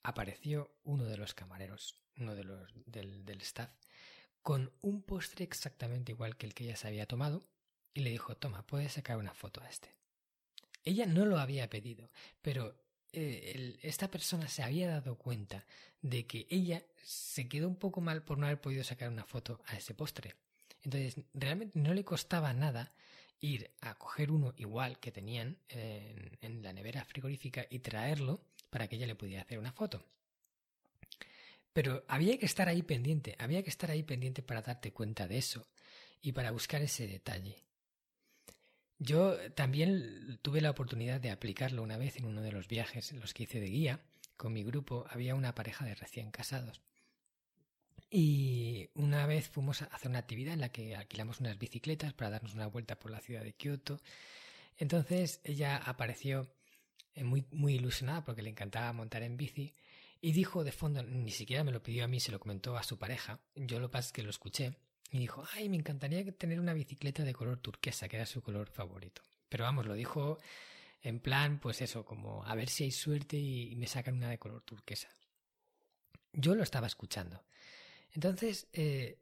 apareció 0.02 0.74
uno 0.84 1.04
de 1.04 1.16
los 1.16 1.34
camareros, 1.34 1.96
uno 2.16 2.34
de 2.34 2.44
los 2.44 2.72
del, 2.86 3.24
del 3.24 3.40
staff, 3.42 3.70
con 4.42 4.72
un 4.80 5.02
postre 5.02 5.44
exactamente 5.44 6.12
igual 6.12 6.36
que 6.36 6.46
el 6.46 6.54
que 6.54 6.64
ella 6.64 6.76
se 6.76 6.88
había 6.88 7.06
tomado, 7.06 7.46
y 7.94 8.00
le 8.00 8.10
dijo, 8.10 8.36
toma, 8.36 8.66
puedes 8.66 8.92
sacar 8.92 9.18
una 9.18 9.34
foto 9.34 9.60
a 9.60 9.68
este. 9.68 9.94
Ella 10.84 11.06
no 11.06 11.24
lo 11.24 11.38
había 11.38 11.70
pedido, 11.70 12.10
pero 12.40 12.74
eh, 13.12 13.78
esta 13.82 14.10
persona 14.10 14.48
se 14.48 14.62
había 14.62 14.88
dado 14.88 15.16
cuenta 15.16 15.66
de 16.00 16.26
que 16.26 16.46
ella 16.50 16.82
se 17.02 17.48
quedó 17.48 17.68
un 17.68 17.76
poco 17.76 18.00
mal 18.00 18.22
por 18.22 18.38
no 18.38 18.46
haber 18.46 18.60
podido 18.60 18.82
sacar 18.84 19.08
una 19.08 19.24
foto 19.24 19.60
a 19.66 19.76
ese 19.76 19.94
postre. 19.94 20.34
Entonces, 20.82 21.22
realmente 21.34 21.78
no 21.78 21.94
le 21.94 22.04
costaba 22.04 22.52
nada 22.52 22.92
ir 23.40 23.70
a 23.80 23.94
coger 23.94 24.30
uno 24.30 24.54
igual 24.56 24.98
que 24.98 25.12
tenían 25.12 25.58
en, 25.68 26.38
en 26.40 26.62
la 26.62 26.72
nevera 26.72 27.04
frigorífica 27.04 27.66
y 27.70 27.80
traerlo 27.80 28.40
para 28.70 28.88
que 28.88 28.96
ella 28.96 29.06
le 29.06 29.14
pudiera 29.14 29.42
hacer 29.42 29.58
una 29.58 29.72
foto. 29.72 30.04
Pero 31.72 32.04
había 32.08 32.38
que 32.38 32.46
estar 32.46 32.68
ahí 32.68 32.82
pendiente, 32.82 33.34
había 33.38 33.62
que 33.62 33.70
estar 33.70 33.90
ahí 33.90 34.02
pendiente 34.02 34.42
para 34.42 34.62
darte 34.62 34.92
cuenta 34.92 35.26
de 35.26 35.38
eso 35.38 35.66
y 36.20 36.32
para 36.32 36.50
buscar 36.50 36.82
ese 36.82 37.06
detalle. 37.06 37.56
Yo 39.02 39.36
también 39.54 40.38
tuve 40.42 40.60
la 40.60 40.70
oportunidad 40.70 41.20
de 41.20 41.32
aplicarlo 41.32 41.82
una 41.82 41.96
vez 41.96 42.18
en 42.18 42.24
uno 42.24 42.40
de 42.40 42.52
los 42.52 42.68
viajes 42.68 43.10
en 43.10 43.18
los 43.18 43.34
que 43.34 43.42
hice 43.42 43.58
de 43.58 43.66
guía. 43.66 44.00
Con 44.36 44.52
mi 44.52 44.62
grupo 44.62 45.06
había 45.10 45.34
una 45.34 45.56
pareja 45.56 45.84
de 45.84 45.96
recién 45.96 46.30
casados. 46.30 46.80
Y 48.08 48.90
una 48.94 49.26
vez 49.26 49.48
fuimos 49.48 49.82
a 49.82 49.86
hacer 49.86 50.08
una 50.08 50.20
actividad 50.20 50.54
en 50.54 50.60
la 50.60 50.70
que 50.70 50.94
alquilamos 50.94 51.40
unas 51.40 51.58
bicicletas 51.58 52.12
para 52.12 52.30
darnos 52.30 52.54
una 52.54 52.68
vuelta 52.68 52.96
por 52.96 53.10
la 53.10 53.18
ciudad 53.18 53.42
de 53.42 53.54
Kioto. 53.54 54.00
Entonces 54.76 55.40
ella 55.42 55.78
apareció 55.78 56.46
eh, 57.16 57.24
muy, 57.24 57.44
muy 57.50 57.74
ilusionada 57.74 58.24
porque 58.24 58.42
le 58.42 58.50
encantaba 58.50 58.92
montar 58.92 59.24
en 59.24 59.36
bici 59.36 59.72
y 60.20 60.30
dijo 60.30 60.62
de 60.62 60.70
fondo, 60.70 61.02
ni 61.02 61.32
siquiera 61.32 61.64
me 61.64 61.72
lo 61.72 61.82
pidió 61.82 62.04
a 62.04 62.08
mí, 62.08 62.20
se 62.20 62.30
lo 62.30 62.38
comentó 62.38 62.76
a 62.76 62.84
su 62.84 63.00
pareja. 63.00 63.40
Yo 63.56 63.80
lo 63.80 63.90
pasa 63.90 64.06
es 64.06 64.12
que 64.12 64.22
lo 64.22 64.30
escuché 64.30 64.76
y 65.12 65.18
dijo, 65.18 65.44
ay, 65.52 65.68
me 65.68 65.76
encantaría 65.76 66.24
tener 66.32 66.58
una 66.58 66.72
bicicleta 66.72 67.22
de 67.22 67.34
color 67.34 67.58
turquesa, 67.58 68.08
que 68.08 68.16
era 68.16 68.24
su 68.24 68.42
color 68.42 68.70
favorito. 68.70 69.20
Pero 69.50 69.64
vamos, 69.64 69.84
lo 69.84 69.92
dijo 69.92 70.38
en 71.02 71.20
plan, 71.20 71.60
pues 71.60 71.82
eso, 71.82 72.04
como 72.06 72.42
a 72.46 72.54
ver 72.54 72.70
si 72.70 72.84
hay 72.84 72.90
suerte 72.90 73.36
y, 73.36 73.76
me 73.76 73.86
sacan 73.86 74.14
una 74.14 74.30
de 74.30 74.38
color 74.38 74.62
turquesa. 74.62 75.08
Yo 76.32 76.54
lo 76.54 76.62
estaba 76.62 76.86
escuchando. 76.86 77.44
Entonces 78.12 78.68
eh, 78.72 79.18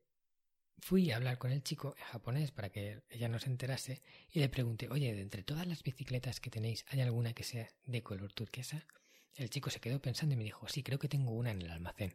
fui 0.79 1.11
a 1.11 1.17
hablar 1.17 1.39
con 1.39 1.51
el 1.51 1.65
chico 1.65 1.97
en 1.99 2.05
japonés 2.05 2.53
para 2.53 2.71
que 2.71 3.03
ella 3.11 3.29
no 3.29 3.41
se 3.41 3.51
enterase 3.51 4.01
y 4.31 4.39
le 4.39 4.49
pregunté, 4.49 4.89
oye, 4.91 5.13
de 5.13 5.23
entre 5.23 5.43
todas 5.43 5.67
las 5.67 5.83
bicicletas 5.83 6.39
que 6.39 6.51
tenéis, 6.51 6.85
¿hay 6.89 7.01
alguna 7.01 7.33
que 7.33 7.43
sea 7.43 7.69
de 7.85 8.03
color 8.05 8.33
turquesa? 8.33 8.87
El 9.35 9.51
chico 9.51 9.71
se 9.71 9.81
quedó 9.81 10.01
pensando 10.01 10.35
y 10.35 10.39
me 10.39 10.45
dijo, 10.45 10.69
sí, 10.69 10.85
creo 10.85 11.01
que 11.01 11.09
tengo 11.09 11.33
una 11.33 11.51
en 11.51 11.63
el 11.63 11.71
almacén. 11.71 12.15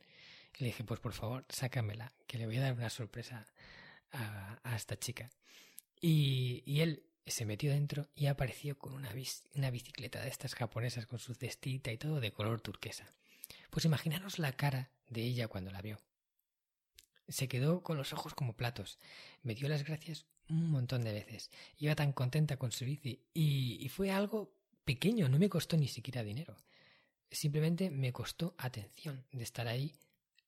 Le 0.57 0.67
dije, 0.67 0.83
pues 0.83 1.00
por 1.00 1.13
favor, 1.13 1.45
sácamela, 1.50 2.13
que 2.27 2.38
le 2.38 2.45
voy 2.45 2.57
a 2.57 2.62
dar 2.62 2.74
una 2.74 2.89
sorpresa 2.89 3.45
a, 4.12 4.75
esta 4.75 4.97
chica. 4.97 5.29
Y, 6.00 6.79
él 6.79 7.03
se 7.25 7.45
metió 7.45 7.71
dentro 7.71 8.07
y 8.15 8.27
apareció 8.27 8.77
con 8.77 8.93
una, 8.93 9.12
una 9.55 9.71
bicicleta 9.71 10.21
de 10.21 10.29
estas 10.29 10.53
japonesas 10.53 11.07
con 11.07 11.19
su 11.19 11.33
cestita 11.33 11.91
y 11.91 11.97
todo 11.97 12.19
de 12.19 12.31
color 12.31 12.62
turquesa. 12.62 13.12
Pues 13.69 13.85
imaginaros 13.85 14.39
la 14.39 14.53
cara 14.53 14.91
de 15.07 15.24
ella 15.24 15.47
cuando 15.47 15.71
la 15.71 15.81
vio. 15.81 16.00
Se 17.27 17.47
quedó 17.47 17.81
con 17.81 17.97
los 17.97 18.13
ojos 18.13 18.35
como 18.35 18.55
platos. 18.55 19.00
Me 19.41 19.55
dio 19.55 19.67
las 19.67 19.83
gracias 19.83 20.27
un 20.47 20.69
montón 20.69 21.03
de 21.03 21.13
veces. 21.13 21.50
Iba 21.77 21.95
tan 21.95 22.13
contenta 22.13 22.57
con 22.57 22.71
su 22.71 22.85
bici 22.85 23.24
y, 23.33 23.77
y 23.81 23.89
fue 23.89 24.12
algo 24.12 24.53
pequeño, 24.85 25.27
no 25.27 25.39
me 25.39 25.50
costó 25.50 25.75
ni 25.75 25.88
siquiera 25.88 26.24
dinero. 26.24 26.55
Simplemente 27.31 27.89
me 27.89 28.13
costó 28.13 28.53
atención 28.57 29.25
de 29.31 29.43
estar 29.43 29.67
ahí 29.67 29.95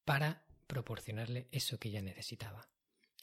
para 0.07 0.41
proporcionarle 0.67 1.49
eso 1.51 1.77
que 1.77 1.89
ella 1.89 2.01
necesitaba. 2.01 2.69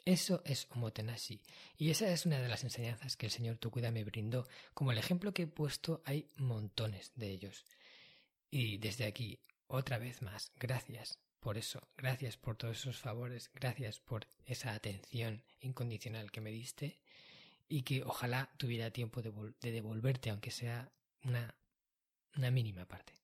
Eso 0.04 0.42
es 0.44 0.66
omotenashi, 0.70 1.40
y 1.78 1.88
esa 1.88 2.10
es 2.10 2.26
una 2.26 2.38
de 2.42 2.48
las 2.48 2.62
enseñanzas 2.62 3.16
que 3.16 3.24
el 3.24 3.32
señor 3.32 3.56
Tokuda 3.56 3.90
me 3.90 4.04
brindó. 4.04 4.46
Como 4.74 4.92
el 4.92 4.98
ejemplo 4.98 5.32
que 5.32 5.44
he 5.44 5.46
puesto, 5.46 6.02
hay 6.04 6.28
montones 6.36 7.12
de 7.14 7.30
ellos. 7.30 7.64
Y 8.50 8.76
desde 8.76 9.06
aquí, 9.06 9.40
otra 9.66 9.96
vez 9.96 10.20
más, 10.20 10.52
gracias 10.56 11.18
por 11.40 11.56
eso, 11.56 11.88
gracias 11.96 12.36
por 12.36 12.56
todos 12.56 12.76
esos 12.76 12.98
favores, 12.98 13.50
gracias 13.54 13.98
por 14.00 14.28
esa 14.44 14.74
atención 14.74 15.42
incondicional 15.60 16.30
que 16.30 16.42
me 16.42 16.50
diste 16.50 17.00
y 17.66 17.80
que 17.80 18.02
ojalá 18.02 18.52
tuviera 18.58 18.90
tiempo 18.90 19.22
de, 19.22 19.32
de 19.62 19.72
devolverte, 19.72 20.28
aunque 20.28 20.50
sea 20.50 20.92
una, 21.22 21.54
una 22.36 22.50
mínima 22.50 22.84
parte. 22.84 23.23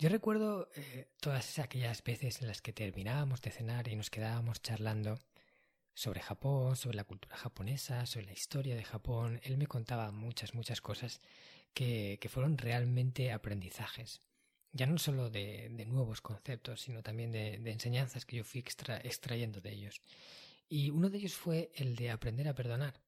Yo 0.00 0.08
recuerdo 0.08 0.70
eh, 0.76 1.08
todas 1.20 1.58
aquellas 1.58 2.04
veces 2.04 2.40
en 2.40 2.46
las 2.46 2.62
que 2.62 2.72
terminábamos 2.72 3.42
de 3.42 3.50
cenar 3.50 3.88
y 3.88 3.96
nos 3.96 4.10
quedábamos 4.10 4.62
charlando 4.62 5.18
sobre 5.92 6.20
Japón, 6.20 6.76
sobre 6.76 6.96
la 6.96 7.02
cultura 7.02 7.36
japonesa, 7.36 8.06
sobre 8.06 8.26
la 8.26 8.32
historia 8.32 8.76
de 8.76 8.84
Japón. 8.84 9.40
Él 9.42 9.58
me 9.58 9.66
contaba 9.66 10.12
muchas, 10.12 10.54
muchas 10.54 10.80
cosas 10.80 11.20
que, 11.74 12.20
fueron 12.30 12.58
realmente 12.58 13.32
aprendizajes. 13.32 14.20
Ya 14.70 14.86
no 14.86 14.98
solo 14.98 15.30
de, 15.30 15.68
nuevos 15.88 16.20
conceptos, 16.20 16.80
sino 16.80 17.02
también 17.02 17.32
de, 17.32 17.54
enseñanzas 17.68 18.24
que 18.24 18.36
yo 18.36 18.44
fui 18.44 18.60
extrayendo 18.60 19.60
de 19.60 19.72
ellos. 19.72 20.00
Y 20.68 20.90
uno 20.90 21.10
de 21.10 21.18
ellos 21.18 21.34
fue 21.34 21.72
el 21.74 21.96
de 21.96 22.10
aprender 22.10 22.46
a 22.46 22.54
perdonar. 22.54 23.00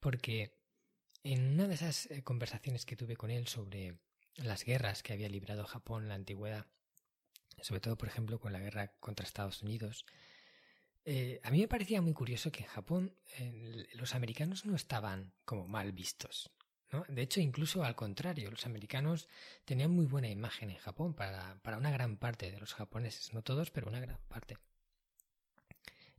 Porque 0.00 0.56
en 1.24 1.52
una 1.52 1.68
de 1.68 1.74
esas 1.74 2.06
eh, 2.06 2.22
conversaciones 2.22 2.86
que 2.86 2.96
tuve 2.96 3.16
con 3.16 3.30
él 3.30 3.48
sobre 3.48 3.98
las 4.36 4.64
guerras 4.64 5.02
que 5.02 5.12
había 5.12 5.28
librado 5.28 5.64
Japón 5.64 6.04
en 6.04 6.08
la 6.08 6.14
antigüedad, 6.14 6.66
sobre 7.60 7.80
todo, 7.80 7.96
por 7.96 8.08
ejemplo, 8.08 8.40
con 8.40 8.52
la 8.52 8.60
guerra 8.60 8.92
contra 9.00 9.26
Estados 9.26 9.62
Unidos, 9.62 10.04
eh, 11.04 11.40
a 11.42 11.50
mí 11.50 11.60
me 11.60 11.68
parecía 11.68 12.00
muy 12.00 12.12
curioso 12.12 12.52
que 12.52 12.62
en 12.62 12.68
Japón 12.68 13.14
los 13.94 14.14
americanos 14.14 14.64
no 14.64 14.76
estaban 14.76 15.32
como 15.44 15.66
mal 15.66 15.92
vistos. 15.92 16.50
¿no? 16.92 17.04
De 17.08 17.22
hecho, 17.22 17.40
incluso 17.40 17.84
al 17.84 17.96
contrario, 17.96 18.50
los 18.50 18.66
americanos 18.66 19.28
tenían 19.64 19.90
muy 19.90 20.06
buena 20.06 20.28
imagen 20.28 20.70
en 20.70 20.78
Japón 20.78 21.14
para, 21.14 21.58
para 21.62 21.78
una 21.78 21.90
gran 21.90 22.16
parte 22.16 22.50
de 22.50 22.60
los 22.60 22.74
japoneses, 22.74 23.32
no 23.32 23.42
todos, 23.42 23.70
pero 23.70 23.88
una 23.88 24.00
gran 24.00 24.18
parte. 24.28 24.58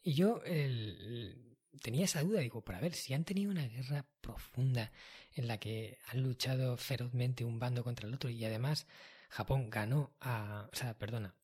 Y 0.03 0.13
yo 0.13 0.41
el, 0.43 1.52
tenía 1.81 2.05
esa 2.05 2.23
duda, 2.23 2.39
digo, 2.39 2.61
para 2.61 2.79
ver 2.79 2.93
si 2.93 3.13
han 3.13 3.23
tenido 3.23 3.51
una 3.51 3.67
guerra 3.67 4.05
profunda 4.21 4.91
en 5.35 5.47
la 5.47 5.57
que 5.59 5.97
han 6.07 6.21
luchado 6.21 6.77
ferozmente 6.77 7.45
un 7.45 7.59
bando 7.59 7.83
contra 7.83 8.07
el 8.07 8.13
otro 8.13 8.29
y 8.29 8.43
además 8.45 8.87
Japón 9.29 9.69
ganó 9.69 10.13
a, 10.19 10.69
o 10.71 10.75
sea, 10.75 10.97
perdona, 10.97 11.35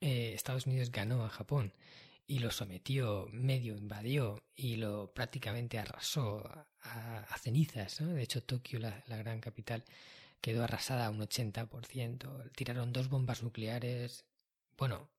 eh, 0.00 0.32
Estados 0.34 0.66
Unidos 0.66 0.90
ganó 0.90 1.24
a 1.24 1.28
Japón 1.28 1.72
y 2.26 2.38
lo 2.38 2.50
sometió, 2.50 3.28
medio 3.32 3.76
invadió 3.76 4.42
y 4.54 4.76
lo 4.76 5.12
prácticamente 5.12 5.78
arrasó 5.78 6.42
a, 6.82 7.36
cenizas, 7.38 8.00
¿no? 8.00 8.12
De 8.14 8.22
hecho, 8.22 8.42
Tokio, 8.42 8.78
la, 8.78 9.02
la 9.08 9.16
gran 9.16 9.40
capital, 9.40 9.84
quedó 10.40 10.64
arrasada 10.64 11.06
a 11.06 11.10
un 11.10 11.20
80%, 11.20 12.50
tiraron 12.52 12.92
dos 12.92 13.08
bombas 13.08 13.42
nucleares, 13.42 14.24
bueno, 14.76 15.10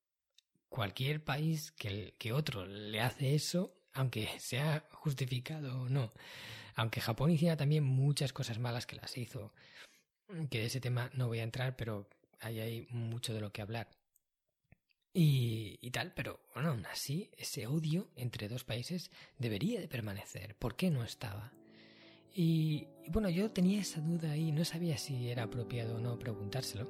cualquier 0.69 1.23
país 1.23 1.71
que, 1.71 2.15
que 2.17 2.33
otro 2.33 2.65
le 2.65 2.99
hace 3.01 3.35
eso 3.35 3.75
aunque 3.93 4.29
sea 4.39 4.85
justificado 4.91 5.81
o 5.81 5.89
no. 5.89 6.11
Aunque 6.75 7.01
Japón 7.01 7.31
hiciera 7.31 7.57
también 7.57 7.83
muchas 7.83 8.33
cosas 8.33 8.59
malas 8.59 8.85
que 8.85 8.95
las 8.95 9.17
hizo, 9.17 9.53
que 10.49 10.59
de 10.59 10.65
ese 10.65 10.81
tema 10.81 11.11
no 11.13 11.27
voy 11.27 11.39
a 11.39 11.43
entrar, 11.43 11.75
pero 11.75 12.09
ahí 12.39 12.59
hay 12.59 12.87
mucho 12.89 13.33
de 13.33 13.41
lo 13.41 13.51
que 13.51 13.61
hablar. 13.61 13.89
y, 15.15 15.91
tal, 15.91 16.11
pero 16.13 16.39
bueno, 16.55 16.71
aún 16.71 16.85
así, 16.87 17.29
ese 17.37 17.67
odio 17.67 18.09
entre 18.15 18.49
dos 18.49 18.63
países 18.63 19.11
debería 19.37 19.79
de 19.79 19.87
permanecer. 19.87 20.55
¿Por 20.55 20.75
qué 20.75 20.89
no 20.89 21.03
estaba? 21.03 21.51
Y, 22.33 22.87
y, 23.05 23.11
bueno, 23.11 23.29
yo 23.29 23.51
tenía 23.51 23.81
esa 23.81 24.01
duda 24.01 24.35
y 24.35 24.51
no 24.51 24.65
sabía 24.65 24.97
si 24.97 25.29
era 25.29 25.43
apropiado 25.43 25.97
o 25.97 25.99
no 25.99 26.17
preguntárselo. 26.17 26.89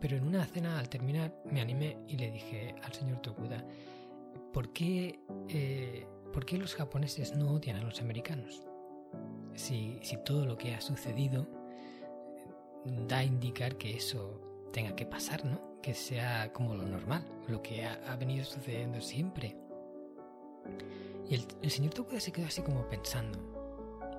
Pero 0.00 0.16
en 0.16 0.24
una 0.24 0.44
cena 0.46 0.80
al 0.80 0.88
terminar 0.88 1.40
me 1.44 1.60
animé 1.60 1.96
y 2.08 2.16
le 2.16 2.30
dije 2.32 2.74
al 2.82 2.92
señor 2.92 3.22
Tokuda, 3.22 3.64
¿por 4.52 4.72
qué, 4.72 5.20
eh, 5.48 6.06
¿por 6.32 6.44
qué 6.44 6.58
los 6.58 6.74
japoneses 6.74 7.36
no 7.36 7.52
odian 7.52 7.76
a 7.76 7.82
los 7.82 8.00
americanos? 8.00 8.62
Si, 9.54 9.98
si 10.02 10.16
todo 10.24 10.46
lo 10.46 10.56
que 10.56 10.74
ha 10.74 10.80
sucedido 10.80 11.46
da 13.06 13.18
a 13.18 13.24
indicar 13.24 13.76
que 13.76 13.96
eso 13.96 14.40
tenga 14.72 14.94
que 14.94 15.06
pasar, 15.06 15.44
¿no? 15.44 15.80
Que 15.82 15.94
sea 15.94 16.52
como 16.52 16.74
lo 16.74 16.84
normal, 16.84 17.24
lo 17.48 17.62
que 17.62 17.84
ha, 17.84 18.16
venido 18.16 18.44
sucediendo 18.44 19.00
siempre. 19.00 19.56
Y 21.28 21.34
el, 21.34 21.46
el, 21.62 21.70
señor 21.70 21.94
Tokuda 21.94 22.20
se 22.20 22.32
quedó 22.32 22.46
así 22.46 22.62
como 22.62 22.88
pensando 22.88 23.38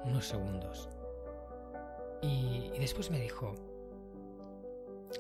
unos 0.06 0.26
segundos. 0.26 0.90
Y, 2.22 2.72
y 2.76 2.80
después 2.80 3.10
me 3.10 3.20
dijo, 3.20 3.56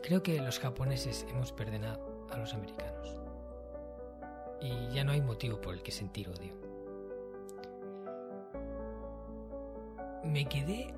creo 0.03 0.21
que 0.21 0.39
los 0.41 0.59
japoneses 0.59 1.25
hemos 1.29 1.51
perdonado 1.51 2.27
a 2.31 2.37
los 2.37 2.53
americanos. 2.53 3.19
Y 4.61 4.93
ya 4.93 5.03
no 5.03 5.11
hay 5.11 5.21
motivo 5.21 5.59
por 5.61 5.73
el 5.73 5.81
que 5.81 5.91
sentir 5.91 6.29
odio. 6.29 6.53
Me 10.23 10.45
quedé 10.45 10.93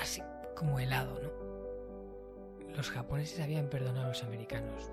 así 0.00 0.22
como 0.56 0.78
helado, 0.80 1.20
¿no? 1.22 1.48
los 2.78 2.90
japoneses 2.90 3.40
habían 3.40 3.68
perdonado 3.68 4.06
a 4.06 4.08
los 4.10 4.22
americanos. 4.22 4.88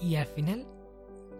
Y 0.00 0.14
al 0.14 0.26
final, 0.26 0.64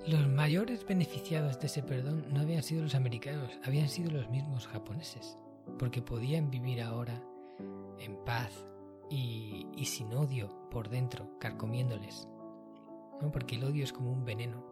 los 0.09 0.27
mayores 0.27 0.85
beneficiados 0.85 1.61
de 1.61 1.67
ese 1.67 1.85
perdón 1.85 2.27
no 2.33 2.41
habían 2.41 2.65
sido 2.65 2.83
los 2.83 2.97
americanos, 2.97 3.53
habían 3.65 3.89
sido 3.89 4.11
los 4.11 4.29
mismos 4.29 4.67
japoneses, 4.67 5.39
porque 5.79 6.03
podían 6.03 6.51
vivir 6.51 6.83
ahora 6.83 7.23
en 8.01 8.17
paz 8.25 8.67
y, 9.09 9.69
y 9.77 9.85
sin 9.85 10.13
odio 10.13 10.69
por 10.69 10.89
dentro, 10.89 11.39
carcomiéndoles. 11.39 12.29
Porque 13.31 13.57
el 13.57 13.65
odio 13.65 13.85
es 13.85 13.93
como 13.93 14.11
un 14.11 14.25
veneno 14.25 14.67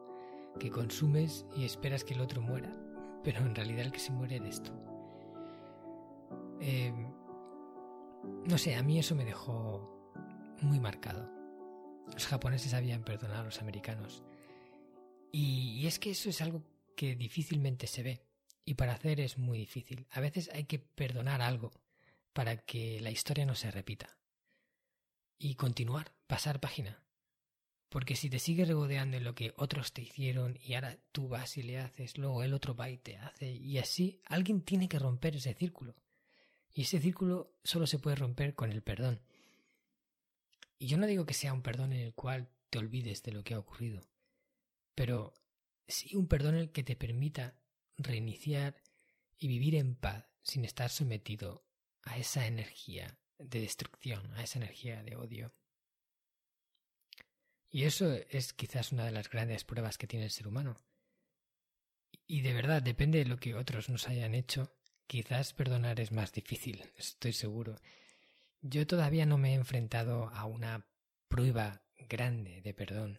que 0.58 0.70
consumes 0.70 1.46
y 1.56 1.64
esperas 1.64 2.02
que 2.04 2.14
el 2.14 2.20
otro 2.20 2.42
muera, 2.42 2.74
pero 3.24 3.40
en 3.40 3.54
realidad 3.54 3.82
el 3.82 3.92
que 3.92 4.00
se 4.00 4.12
muere 4.12 4.36
eres 4.36 4.62
tú. 4.62 4.72
Eh, 6.60 6.92
no 8.44 8.58
sé, 8.58 8.74
a 8.74 8.82
mí 8.82 8.98
eso 8.98 9.14
me 9.14 9.24
dejó 9.24 10.14
muy 10.62 10.80
marcado. 10.80 11.30
Los 12.12 12.26
japoneses 12.26 12.74
habían 12.74 13.04
perdonado 13.04 13.42
a 13.42 13.44
los 13.44 13.60
americanos. 13.60 14.24
Y, 15.32 15.78
y, 15.80 15.86
es 15.86 15.98
que 15.98 16.10
eso 16.10 16.28
es 16.28 16.40
algo 16.40 16.64
que 16.96 17.14
difícilmente 17.14 17.86
se 17.86 18.02
ve. 18.02 18.20
Y 18.64 18.74
para 18.74 18.92
hacer 18.92 19.20
es 19.20 19.38
muy 19.38 19.58
difícil. 19.58 20.06
A 20.10 20.20
veces 20.20 20.50
hay 20.52 20.64
que 20.64 20.78
perdonar 20.78 21.40
algo 21.40 21.70
para 22.32 22.56
que 22.58 23.00
la 23.00 23.10
historia 23.10 23.46
no 23.46 23.54
se 23.54 23.70
repita. 23.70 24.18
Y 25.38 25.54
continuar, 25.54 26.12
pasar 26.26 26.60
página. 26.60 27.02
Porque 27.90 28.14
si 28.14 28.30
te 28.30 28.38
sigues 28.38 28.68
regodeando 28.68 29.16
en 29.16 29.24
lo 29.24 29.34
que 29.34 29.52
otros 29.56 29.92
te 29.92 30.02
hicieron 30.02 30.56
y 30.62 30.74
ahora 30.74 30.96
tú 31.10 31.28
vas 31.28 31.56
y 31.58 31.62
le 31.62 31.78
haces, 31.78 32.16
luego 32.16 32.44
el 32.44 32.54
otro 32.54 32.74
va 32.74 32.88
y 32.88 32.96
te 32.96 33.16
hace, 33.16 33.50
y 33.50 33.78
así, 33.78 34.22
alguien 34.26 34.62
tiene 34.62 34.88
que 34.88 34.98
romper 34.98 35.36
ese 35.36 35.52
círculo. 35.54 35.96
Y 36.72 36.82
ese 36.82 37.00
círculo 37.00 37.52
solo 37.64 37.88
se 37.88 37.98
puede 37.98 38.14
romper 38.14 38.54
con 38.54 38.70
el 38.70 38.82
perdón. 38.82 39.20
Y 40.78 40.86
yo 40.86 40.98
no 40.98 41.06
digo 41.06 41.26
que 41.26 41.34
sea 41.34 41.52
un 41.52 41.62
perdón 41.62 41.92
en 41.92 42.00
el 42.00 42.14
cual 42.14 42.48
te 42.70 42.78
olvides 42.78 43.24
de 43.24 43.32
lo 43.32 43.42
que 43.42 43.54
ha 43.54 43.58
ocurrido, 43.58 44.08
pero 44.94 45.34
sí 45.88 46.14
un 46.14 46.28
perdón 46.28 46.54
en 46.54 46.60
el 46.60 46.72
que 46.72 46.84
te 46.84 46.94
permita 46.94 47.58
reiniciar 47.98 48.80
y 49.36 49.48
vivir 49.48 49.74
en 49.74 49.96
paz 49.96 50.26
sin 50.42 50.64
estar 50.64 50.90
sometido 50.90 51.66
a 52.02 52.18
esa 52.18 52.46
energía 52.46 53.18
de 53.38 53.60
destrucción, 53.60 54.32
a 54.34 54.44
esa 54.44 54.58
energía 54.58 55.02
de 55.02 55.16
odio. 55.16 55.52
Y 57.70 57.84
eso 57.84 58.12
es 58.30 58.52
quizás 58.52 58.92
una 58.92 59.04
de 59.04 59.12
las 59.12 59.30
grandes 59.30 59.64
pruebas 59.64 59.96
que 59.96 60.06
tiene 60.06 60.24
el 60.26 60.30
ser 60.30 60.48
humano. 60.48 60.80
Y 62.26 62.42
de 62.42 62.52
verdad 62.52 62.82
depende 62.82 63.18
de 63.18 63.26
lo 63.26 63.38
que 63.38 63.54
otros 63.54 63.88
nos 63.88 64.08
hayan 64.08 64.34
hecho, 64.34 64.72
Quizás 65.10 65.54
perdonar 65.54 65.98
es 65.98 66.12
más 66.12 66.32
difícil, 66.32 66.84
estoy 66.96 67.32
seguro. 67.32 67.74
Yo 68.60 68.86
todavía 68.86 69.26
no 69.26 69.38
me 69.38 69.50
he 69.50 69.54
enfrentado 69.54 70.28
a 70.28 70.44
una 70.44 70.86
prueba 71.26 71.82
grande 72.08 72.62
de 72.62 72.72
perdón, 72.74 73.18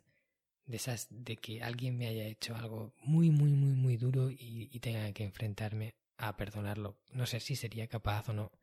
de 0.66 0.78
esas 0.78 1.08
de 1.10 1.36
que 1.36 1.62
alguien 1.62 1.98
me 1.98 2.08
haya 2.08 2.24
hecho 2.24 2.56
algo 2.56 2.96
muy, 3.04 3.30
muy, 3.30 3.52
muy, 3.52 3.74
muy 3.74 3.98
duro 3.98 4.32
y, 4.32 4.70
y 4.72 4.80
tenga 4.80 5.12
que 5.12 5.26
enfrentarme 5.26 5.96
a 6.16 6.38
perdonarlo. 6.38 6.98
No 7.12 7.26
sé 7.26 7.42
si 7.42 7.58
sería 7.58 7.88
capaz 7.88 8.30
o 8.30 8.34
no. 8.34 8.54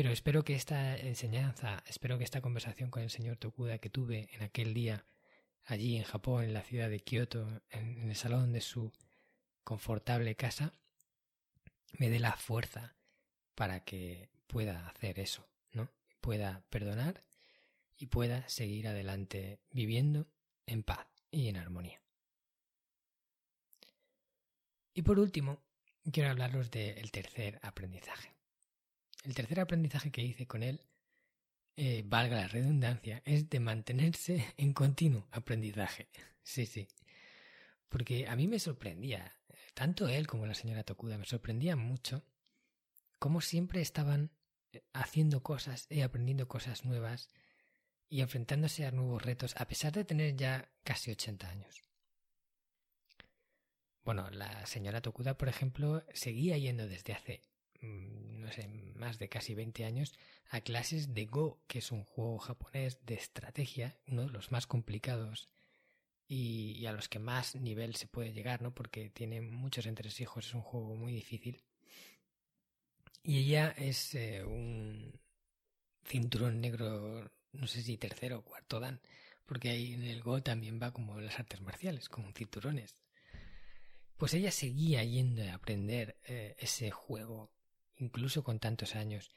Pero 0.00 0.12
espero 0.12 0.44
que 0.44 0.54
esta 0.54 0.96
enseñanza, 0.96 1.84
espero 1.86 2.16
que 2.16 2.24
esta 2.24 2.40
conversación 2.40 2.90
con 2.90 3.02
el 3.02 3.10
señor 3.10 3.36
Tokuda 3.36 3.76
que 3.76 3.90
tuve 3.90 4.30
en 4.32 4.42
aquel 4.42 4.72
día 4.72 5.04
allí 5.66 5.98
en 5.98 6.04
Japón, 6.04 6.44
en 6.44 6.54
la 6.54 6.62
ciudad 6.62 6.88
de 6.88 7.00
Kioto, 7.00 7.60
en, 7.68 8.08
el 8.08 8.16
salón 8.16 8.54
de 8.54 8.62
su 8.62 8.94
confortable 9.62 10.36
casa, 10.36 10.72
me 11.98 12.08
dé 12.08 12.18
la 12.18 12.32
fuerza 12.32 12.96
para 13.54 13.84
que 13.84 14.30
pueda 14.46 14.88
hacer 14.88 15.18
eso, 15.18 15.46
¿no? 15.72 15.90
Pueda 16.22 16.64
perdonar 16.70 17.22
y 17.98 18.06
pueda 18.06 18.48
seguir 18.48 18.88
adelante 18.88 19.60
viviendo 19.70 20.26
en 20.64 20.82
paz 20.82 21.08
y 21.30 21.48
en 21.48 21.58
armonía. 21.58 22.00
Y 24.94 25.02
por 25.02 25.18
último, 25.18 25.60
quiero 26.10 26.30
hablaros 26.30 26.70
del 26.70 27.10
tercer 27.10 27.58
aprendizaje. 27.60 28.39
El 29.24 29.34
tercer 29.34 29.60
aprendizaje 29.60 30.10
que 30.10 30.22
hice 30.22 30.46
con 30.46 30.62
él, 30.62 30.80
eh, 31.76 32.02
valga 32.04 32.36
la 32.36 32.48
redundancia, 32.48 33.22
es 33.24 33.48
de 33.48 33.60
mantenerse 33.60 34.46
en 34.56 34.72
continuo 34.72 35.28
aprendizaje. 35.30 36.08
Sí, 36.42 36.66
sí. 36.66 36.88
Porque 37.88 38.26
a 38.28 38.36
mí 38.36 38.46
me 38.48 38.58
sorprendía 38.58 39.32
tanto 39.74 40.08
él 40.08 40.26
como 40.26 40.46
la 40.46 40.54
señora 40.54 40.84
Tokuda 40.84 41.18
me 41.18 41.26
sorprendían 41.26 41.78
mucho 41.78 42.24
cómo 43.18 43.40
siempre 43.40 43.80
estaban 43.80 44.30
eh, 44.72 44.82
haciendo 44.92 45.42
cosas 45.42 45.86
y 45.90 46.00
aprendiendo 46.00 46.48
cosas 46.48 46.84
nuevas 46.84 47.28
y 48.08 48.22
enfrentándose 48.22 48.86
a 48.86 48.90
nuevos 48.90 49.22
retos 49.22 49.54
a 49.56 49.66
pesar 49.68 49.92
de 49.92 50.04
tener 50.04 50.36
ya 50.36 50.70
casi 50.82 51.10
80 51.10 51.48
años. 51.48 51.82
Bueno, 54.02 54.30
la 54.30 54.66
señora 54.66 55.02
Tokuda, 55.02 55.36
por 55.36 55.48
ejemplo, 55.48 56.04
seguía 56.14 56.56
yendo 56.58 56.88
desde 56.88 57.12
hace, 57.12 57.42
no 57.82 58.50
sé, 58.52 58.68
más 58.94 59.18
de 59.18 59.28
casi 59.28 59.54
20 59.54 59.84
años 59.84 60.14
a 60.50 60.60
clases 60.60 61.14
de 61.14 61.26
Go, 61.26 61.60
que 61.66 61.78
es 61.78 61.92
un 61.92 62.04
juego 62.04 62.38
japonés 62.38 62.98
de 63.06 63.14
estrategia, 63.14 63.98
uno 64.06 64.22
de 64.22 64.30
los 64.30 64.50
más 64.52 64.66
complicados 64.66 65.48
y, 66.26 66.72
y, 66.78 66.86
a 66.86 66.92
los 66.92 67.08
que 67.08 67.18
más 67.18 67.56
nivel 67.56 67.96
se 67.96 68.06
puede 68.06 68.32
llegar, 68.32 68.62
¿no? 68.62 68.72
Porque 68.72 69.10
tiene 69.10 69.40
muchos 69.40 69.86
entresijos, 69.86 70.46
es 70.46 70.54
un 70.54 70.62
juego 70.62 70.94
muy 70.94 71.12
difícil. 71.12 71.62
Y 73.22 73.38
ella 73.38 73.74
es 73.76 74.14
eh, 74.14 74.44
un 74.44 75.20
cinturón 76.04 76.60
negro, 76.60 77.30
no 77.52 77.66
sé 77.66 77.82
si 77.82 77.96
tercero 77.98 78.38
o 78.38 78.44
cuarto 78.44 78.80
dan, 78.80 79.00
porque 79.46 79.70
ahí 79.70 79.94
en 79.94 80.04
el 80.04 80.22
Go 80.22 80.42
también 80.42 80.80
va 80.82 80.92
como 80.92 81.20
las 81.20 81.38
artes 81.38 81.60
marciales, 81.60 82.08
con 82.08 82.32
cinturones. 82.32 82.94
Pues 84.16 84.34
ella 84.34 84.50
seguía 84.50 85.02
yendo 85.04 85.42
a 85.42 85.54
aprender 85.54 86.16
eh, 86.26 86.54
ese 86.58 86.90
juego, 86.90 87.50
incluso 88.00 88.42
con 88.42 88.58
tantos 88.58 88.96
años. 88.96 89.30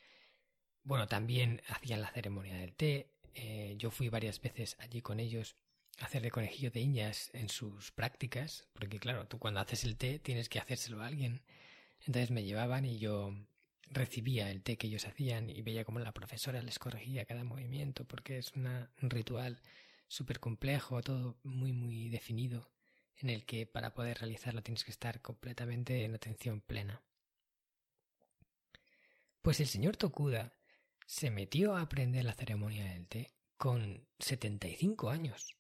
Bueno, 0.84 1.08
también 1.08 1.62
hacían 1.68 2.02
la 2.02 2.12
ceremonia 2.12 2.58
del 2.58 2.74
té. 2.74 3.10
Eh, 3.36 3.76
yo 3.78 3.92
fui 3.92 4.10
varias 4.10 4.42
veces 4.42 4.76
allí 4.80 5.02
con 5.02 5.20
ellos 5.20 5.56
hacer 6.00 6.22
de 6.22 6.32
conejillo 6.32 6.72
de 6.72 6.80
indias 6.80 7.30
en 7.34 7.50
sus 7.50 7.92
prácticas, 7.92 8.68
porque 8.74 9.00
claro, 9.00 9.28
tú 9.28 9.40
cuando 9.40 9.60
haces 9.60 9.84
el 9.84 9.98
té 9.98 10.20
tienes 10.20 10.50
que 10.50 10.60
hacérselo 10.60 11.02
a 11.02 11.08
alguien. 11.08 11.42
Entonces 12.02 12.32
me 12.32 12.44
llevaban 12.44 12.86
y 12.86 13.00
yo 13.00 13.34
recibía 13.90 14.50
el 14.52 14.64
té 14.64 14.78
que 14.78 14.88
ellos 14.88 15.06
hacían 15.06 15.50
y 15.50 15.62
veía 15.62 15.86
como 15.86 16.00
la 16.00 16.14
profesora 16.14 16.62
les 16.62 16.80
corregía 16.80 17.26
cada 17.26 17.44
movimiento, 17.44 18.06
porque 18.06 18.38
es 18.38 18.54
una, 18.54 18.92
un 19.02 19.10
ritual 19.10 19.62
súper 20.08 20.40
complejo, 20.40 21.02
todo 21.02 21.38
muy, 21.44 21.72
muy 21.72 22.10
definido, 22.10 22.70
en 23.18 23.30
el 23.30 23.46
que 23.46 23.66
para 23.66 23.94
poder 23.94 24.20
realizarlo 24.20 24.64
tienes 24.64 24.84
que 24.84 24.92
estar 24.92 25.22
completamente 25.22 26.04
en 26.06 26.16
atención 26.16 26.62
plena. 26.62 27.02
Pues 29.44 29.60
el 29.60 29.68
señor 29.68 29.98
Tokuda 29.98 30.54
se 31.06 31.30
metió 31.30 31.76
a 31.76 31.82
aprender 31.82 32.24
la 32.24 32.34
ceremonia 32.34 32.86
del 32.86 33.06
té 33.08 33.34
con 33.58 34.08
75 34.20 35.10
años. 35.10 35.58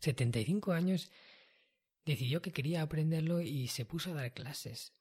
75 0.00 0.72
años 0.72 1.10
decidió 2.06 2.40
que 2.40 2.52
quería 2.52 2.80
aprenderlo 2.80 3.42
y 3.42 3.68
se 3.68 3.84
puso 3.84 4.10
a 4.10 4.14
dar 4.14 4.32
clases. 4.32 4.94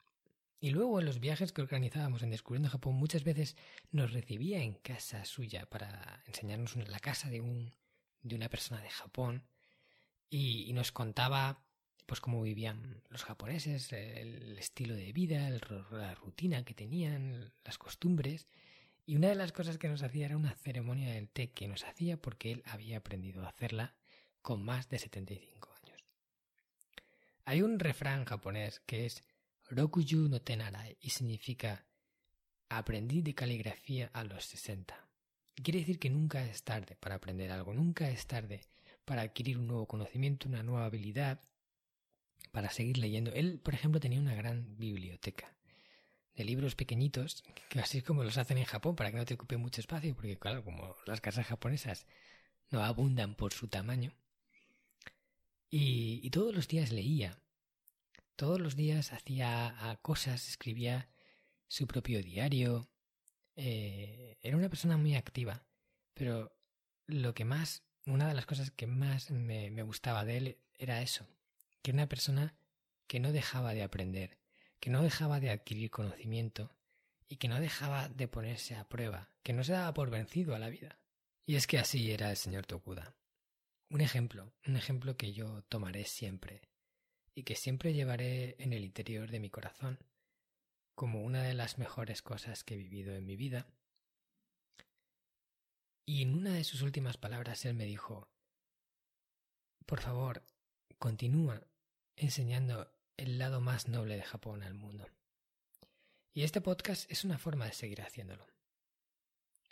Y 0.59 0.71
luego 0.71 0.99
en 0.99 1.05
los 1.05 1.21
viajes 1.21 1.53
que 1.53 1.61
organizábamos 1.61 2.23
en 2.23 2.31
Descubriendo 2.31 2.69
Japón 2.69 2.95
muchas 2.95 3.23
veces 3.23 3.55
nos 3.91 4.11
recibía 4.11 4.61
en 4.61 4.73
casa 4.73 5.23
suya 5.23 5.65
para 5.65 6.21
enseñarnos 6.27 6.75
la 6.75 6.99
casa 6.99 7.29
de, 7.29 7.39
un, 7.39 7.73
de 8.21 8.35
una 8.35 8.49
persona 8.49 8.81
de 8.81 8.89
Japón 8.89 9.47
y, 10.29 10.73
nos 10.73 10.91
contaba 10.91 11.62
pues 12.05 12.19
cómo 12.19 12.41
vivían 12.41 13.01
los 13.09 13.23
japoneses, 13.23 13.91
el 13.93 14.57
estilo 14.57 14.95
de 14.95 15.13
vida, 15.13 15.49
la 15.91 16.15
rutina 16.15 16.63
que 16.63 16.73
tenían, 16.73 17.53
las 17.63 17.77
costumbres. 17.77 18.47
Y 19.05 19.15
una 19.15 19.29
de 19.29 19.35
las 19.35 19.51
cosas 19.51 19.77
que 19.77 19.89
nos 19.89 20.03
hacía 20.03 20.25
era 20.25 20.37
una 20.37 20.55
ceremonia 20.55 21.13
del 21.13 21.29
té 21.29 21.51
que 21.51 21.67
nos 21.67 21.83
hacía 21.83 22.21
porque 22.21 22.51
él 22.51 22.63
había 22.65 22.97
aprendido 22.97 23.43
a 23.43 23.49
hacerla 23.49 23.95
con 24.41 24.63
más 24.63 24.89
de 24.89 24.99
75 24.99 25.69
años. 25.83 26.03
Hay 27.45 27.61
un 27.61 27.79
refrán 27.79 28.25
japonés 28.25 28.79
que 28.81 29.05
es 29.05 29.23
Rokuju 29.69 30.29
no 30.29 30.41
Tenarai 30.41 30.97
y 31.01 31.09
significa 31.09 31.85
aprendí 32.69 33.21
de 33.21 33.35
caligrafía 33.35 34.09
a 34.13 34.23
los 34.23 34.45
60. 34.45 34.95
Quiere 35.55 35.79
decir 35.79 35.99
que 35.99 36.09
nunca 36.09 36.43
es 36.43 36.63
tarde 36.63 36.95
para 36.99 37.15
aprender 37.15 37.51
algo, 37.51 37.73
nunca 37.73 38.09
es 38.09 38.25
tarde 38.25 38.61
para 39.05 39.21
adquirir 39.21 39.57
un 39.57 39.67
nuevo 39.67 39.85
conocimiento, 39.87 40.47
una 40.47 40.63
nueva 40.63 40.85
habilidad, 40.85 41.41
para 42.53 42.69
seguir 42.69 42.99
leyendo. 42.99 43.33
Él, 43.33 43.59
por 43.59 43.73
ejemplo, 43.73 43.99
tenía 43.99 44.19
una 44.19 44.35
gran 44.35 44.77
biblioteca 44.77 45.57
de 46.35 46.45
libros 46.45 46.75
pequeñitos, 46.75 47.43
que 47.67 47.79
así 47.79 48.03
como 48.03 48.23
los 48.23 48.37
hacen 48.37 48.59
en 48.59 48.65
Japón, 48.65 48.95
para 48.95 49.11
que 49.11 49.17
no 49.17 49.25
te 49.25 49.33
ocupe 49.33 49.57
mucho 49.57 49.81
espacio, 49.81 50.15
porque 50.15 50.37
claro, 50.37 50.63
como 50.63 50.95
las 51.07 51.19
casas 51.19 51.47
japonesas 51.47 52.05
no 52.69 52.83
abundan 52.83 53.33
por 53.33 53.53
su 53.53 53.67
tamaño. 53.67 54.13
Y, 55.71 56.29
todos 56.29 56.53
los 56.53 56.67
días 56.67 56.91
leía, 56.91 57.39
todos 58.35 58.61
los 58.61 58.75
días 58.75 59.13
hacía 59.13 59.97
cosas, 60.03 60.47
escribía 60.47 61.09
su 61.67 61.87
propio 61.87 62.21
diario. 62.21 62.87
Eh, 63.55 64.37
era 64.41 64.57
una 64.57 64.69
persona 64.69 64.95
muy 64.97 65.15
activa, 65.15 65.65
pero 66.13 66.55
lo 67.07 67.33
que 67.33 67.45
más, 67.45 67.81
una 68.05 68.27
de 68.27 68.35
las 68.35 68.45
cosas 68.45 68.69
que 68.69 68.85
más 68.85 69.31
me, 69.31 69.71
me 69.71 69.81
gustaba 69.81 70.23
de 70.23 70.37
él 70.37 70.57
era 70.77 71.01
eso, 71.01 71.27
que 71.83 71.91
era 71.91 71.97
una 71.97 72.09
persona 72.09 72.55
que 73.07 73.19
no 73.19 73.31
dejaba 73.31 73.73
de 73.73 73.83
aprender, 73.83 74.39
que 74.79 74.89
no 74.89 75.03
dejaba 75.03 75.39
de 75.39 75.51
adquirir 75.51 75.91
conocimiento 75.91 76.75
y 77.27 77.37
que 77.37 77.47
no 77.47 77.59
dejaba 77.59 78.09
de 78.09 78.27
ponerse 78.27 78.75
a 78.75 78.87
prueba, 78.87 79.29
que 79.43 79.53
no 79.53 79.63
se 79.63 79.73
daba 79.73 79.93
por 79.93 80.09
vencido 80.09 80.55
a 80.55 80.59
la 80.59 80.69
vida. 80.69 80.99
Y 81.45 81.55
es 81.55 81.67
que 81.67 81.77
así 81.77 82.11
era 82.11 82.31
el 82.31 82.37
señor 82.37 82.65
Tokuda. 82.65 83.15
Un 83.89 84.01
ejemplo, 84.01 84.53
un 84.65 84.77
ejemplo 84.77 85.17
que 85.17 85.33
yo 85.33 85.61
tomaré 85.63 86.05
siempre 86.05 86.61
y 87.35 87.43
que 87.43 87.55
siempre 87.55 87.93
llevaré 87.93 88.55
en 88.59 88.73
el 88.73 88.83
interior 88.83 89.29
de 89.29 89.39
mi 89.39 89.49
corazón 89.49 89.99
como 90.95 91.21
una 91.21 91.43
de 91.43 91.53
las 91.53 91.77
mejores 91.77 92.21
cosas 92.21 92.63
que 92.63 92.75
he 92.75 92.77
vivido 92.77 93.13
en 93.13 93.25
mi 93.25 93.35
vida. 93.35 93.67
Y 96.05 96.21
en 96.21 96.33
una 96.33 96.53
de 96.53 96.63
sus 96.63 96.81
últimas 96.81 97.17
palabras 97.17 97.65
él 97.65 97.73
me 97.73 97.85
dijo, 97.85 98.29
por 99.85 99.99
favor, 99.99 100.45
continúa 100.97 101.67
enseñando 102.15 102.91
el 103.17 103.37
lado 103.37 103.61
más 103.61 103.87
noble 103.87 104.15
de 104.15 104.23
Japón 104.23 104.63
al 104.63 104.73
mundo. 104.73 105.07
Y 106.33 106.43
este 106.43 106.61
podcast 106.61 107.09
es 107.11 107.23
una 107.23 107.37
forma 107.37 107.65
de 107.65 107.73
seguir 107.73 108.01
haciéndolo. 108.01 108.47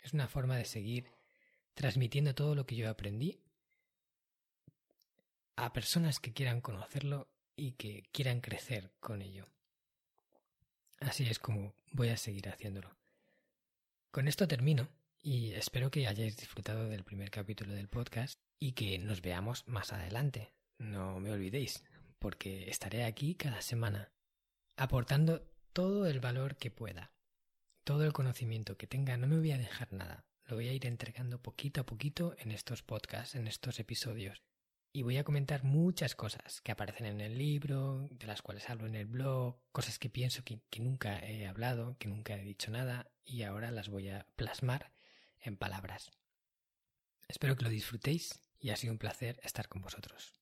Es 0.02 0.12
una 0.12 0.28
forma 0.28 0.56
de 0.56 0.64
seguir 0.64 1.10
transmitiendo 1.74 2.34
todo 2.34 2.54
lo 2.54 2.66
que 2.66 2.76
yo 2.76 2.88
aprendí 2.88 3.40
a 5.56 5.72
personas 5.72 6.20
que 6.20 6.32
quieran 6.32 6.60
conocerlo 6.60 7.28
y 7.56 7.72
que 7.72 8.04
quieran 8.12 8.40
crecer 8.40 8.92
con 9.00 9.22
ello. 9.22 9.48
Así 11.00 11.24
es 11.24 11.38
como 11.38 11.74
voy 11.90 12.08
a 12.08 12.16
seguir 12.16 12.48
haciéndolo. 12.48 12.96
Con 14.10 14.28
esto 14.28 14.46
termino 14.46 14.88
y 15.20 15.52
espero 15.52 15.90
que 15.90 16.06
hayáis 16.06 16.36
disfrutado 16.36 16.88
del 16.88 17.04
primer 17.04 17.30
capítulo 17.30 17.74
del 17.74 17.88
podcast 17.88 18.38
y 18.58 18.72
que 18.72 18.98
nos 18.98 19.22
veamos 19.22 19.66
más 19.66 19.92
adelante. 19.92 20.52
No 20.78 21.20
me 21.20 21.30
olvidéis, 21.30 21.82
porque 22.22 22.70
estaré 22.70 23.04
aquí 23.04 23.34
cada 23.34 23.60
semana 23.60 24.10
aportando 24.76 25.42
todo 25.74 26.06
el 26.06 26.20
valor 26.20 26.56
que 26.56 26.70
pueda, 26.70 27.12
todo 27.84 28.04
el 28.04 28.14
conocimiento 28.14 28.78
que 28.78 28.86
tenga. 28.86 29.18
No 29.18 29.26
me 29.26 29.36
voy 29.36 29.52
a 29.52 29.58
dejar 29.58 29.92
nada. 29.92 30.24
Lo 30.44 30.56
voy 30.56 30.68
a 30.68 30.72
ir 30.72 30.86
entregando 30.86 31.42
poquito 31.42 31.82
a 31.82 31.86
poquito 31.86 32.34
en 32.38 32.50
estos 32.50 32.82
podcasts, 32.82 33.34
en 33.34 33.46
estos 33.46 33.78
episodios 33.78 34.42
y 34.94 35.02
voy 35.02 35.16
a 35.16 35.24
comentar 35.24 35.64
muchas 35.64 36.14
cosas 36.14 36.60
que 36.60 36.70
aparecen 36.70 37.06
en 37.06 37.20
el 37.20 37.38
libro, 37.38 38.08
de 38.10 38.26
las 38.26 38.42
cuales 38.42 38.68
hablo 38.68 38.86
en 38.86 38.94
el 38.94 39.06
blog, 39.06 39.58
cosas 39.72 39.98
que 39.98 40.10
pienso 40.10 40.44
que, 40.44 40.60
nunca 40.78 41.18
he 41.18 41.46
hablado, 41.46 41.96
que 41.98 42.08
nunca 42.08 42.34
he 42.34 42.44
dicho 42.44 42.70
nada 42.70 43.10
y 43.24 43.42
ahora 43.42 43.70
las 43.70 43.88
voy 43.88 44.10
a 44.10 44.26
plasmar 44.36 44.92
en 45.40 45.56
palabras. 45.56 46.10
Espero 47.26 47.56
que 47.56 47.64
lo 47.64 47.70
disfrutéis 47.70 48.38
y 48.60 48.70
ha 48.70 48.76
sido 48.76 48.92
un 48.92 48.98
placer 48.98 49.40
estar 49.42 49.66
con 49.68 49.80
vosotros. 49.80 50.41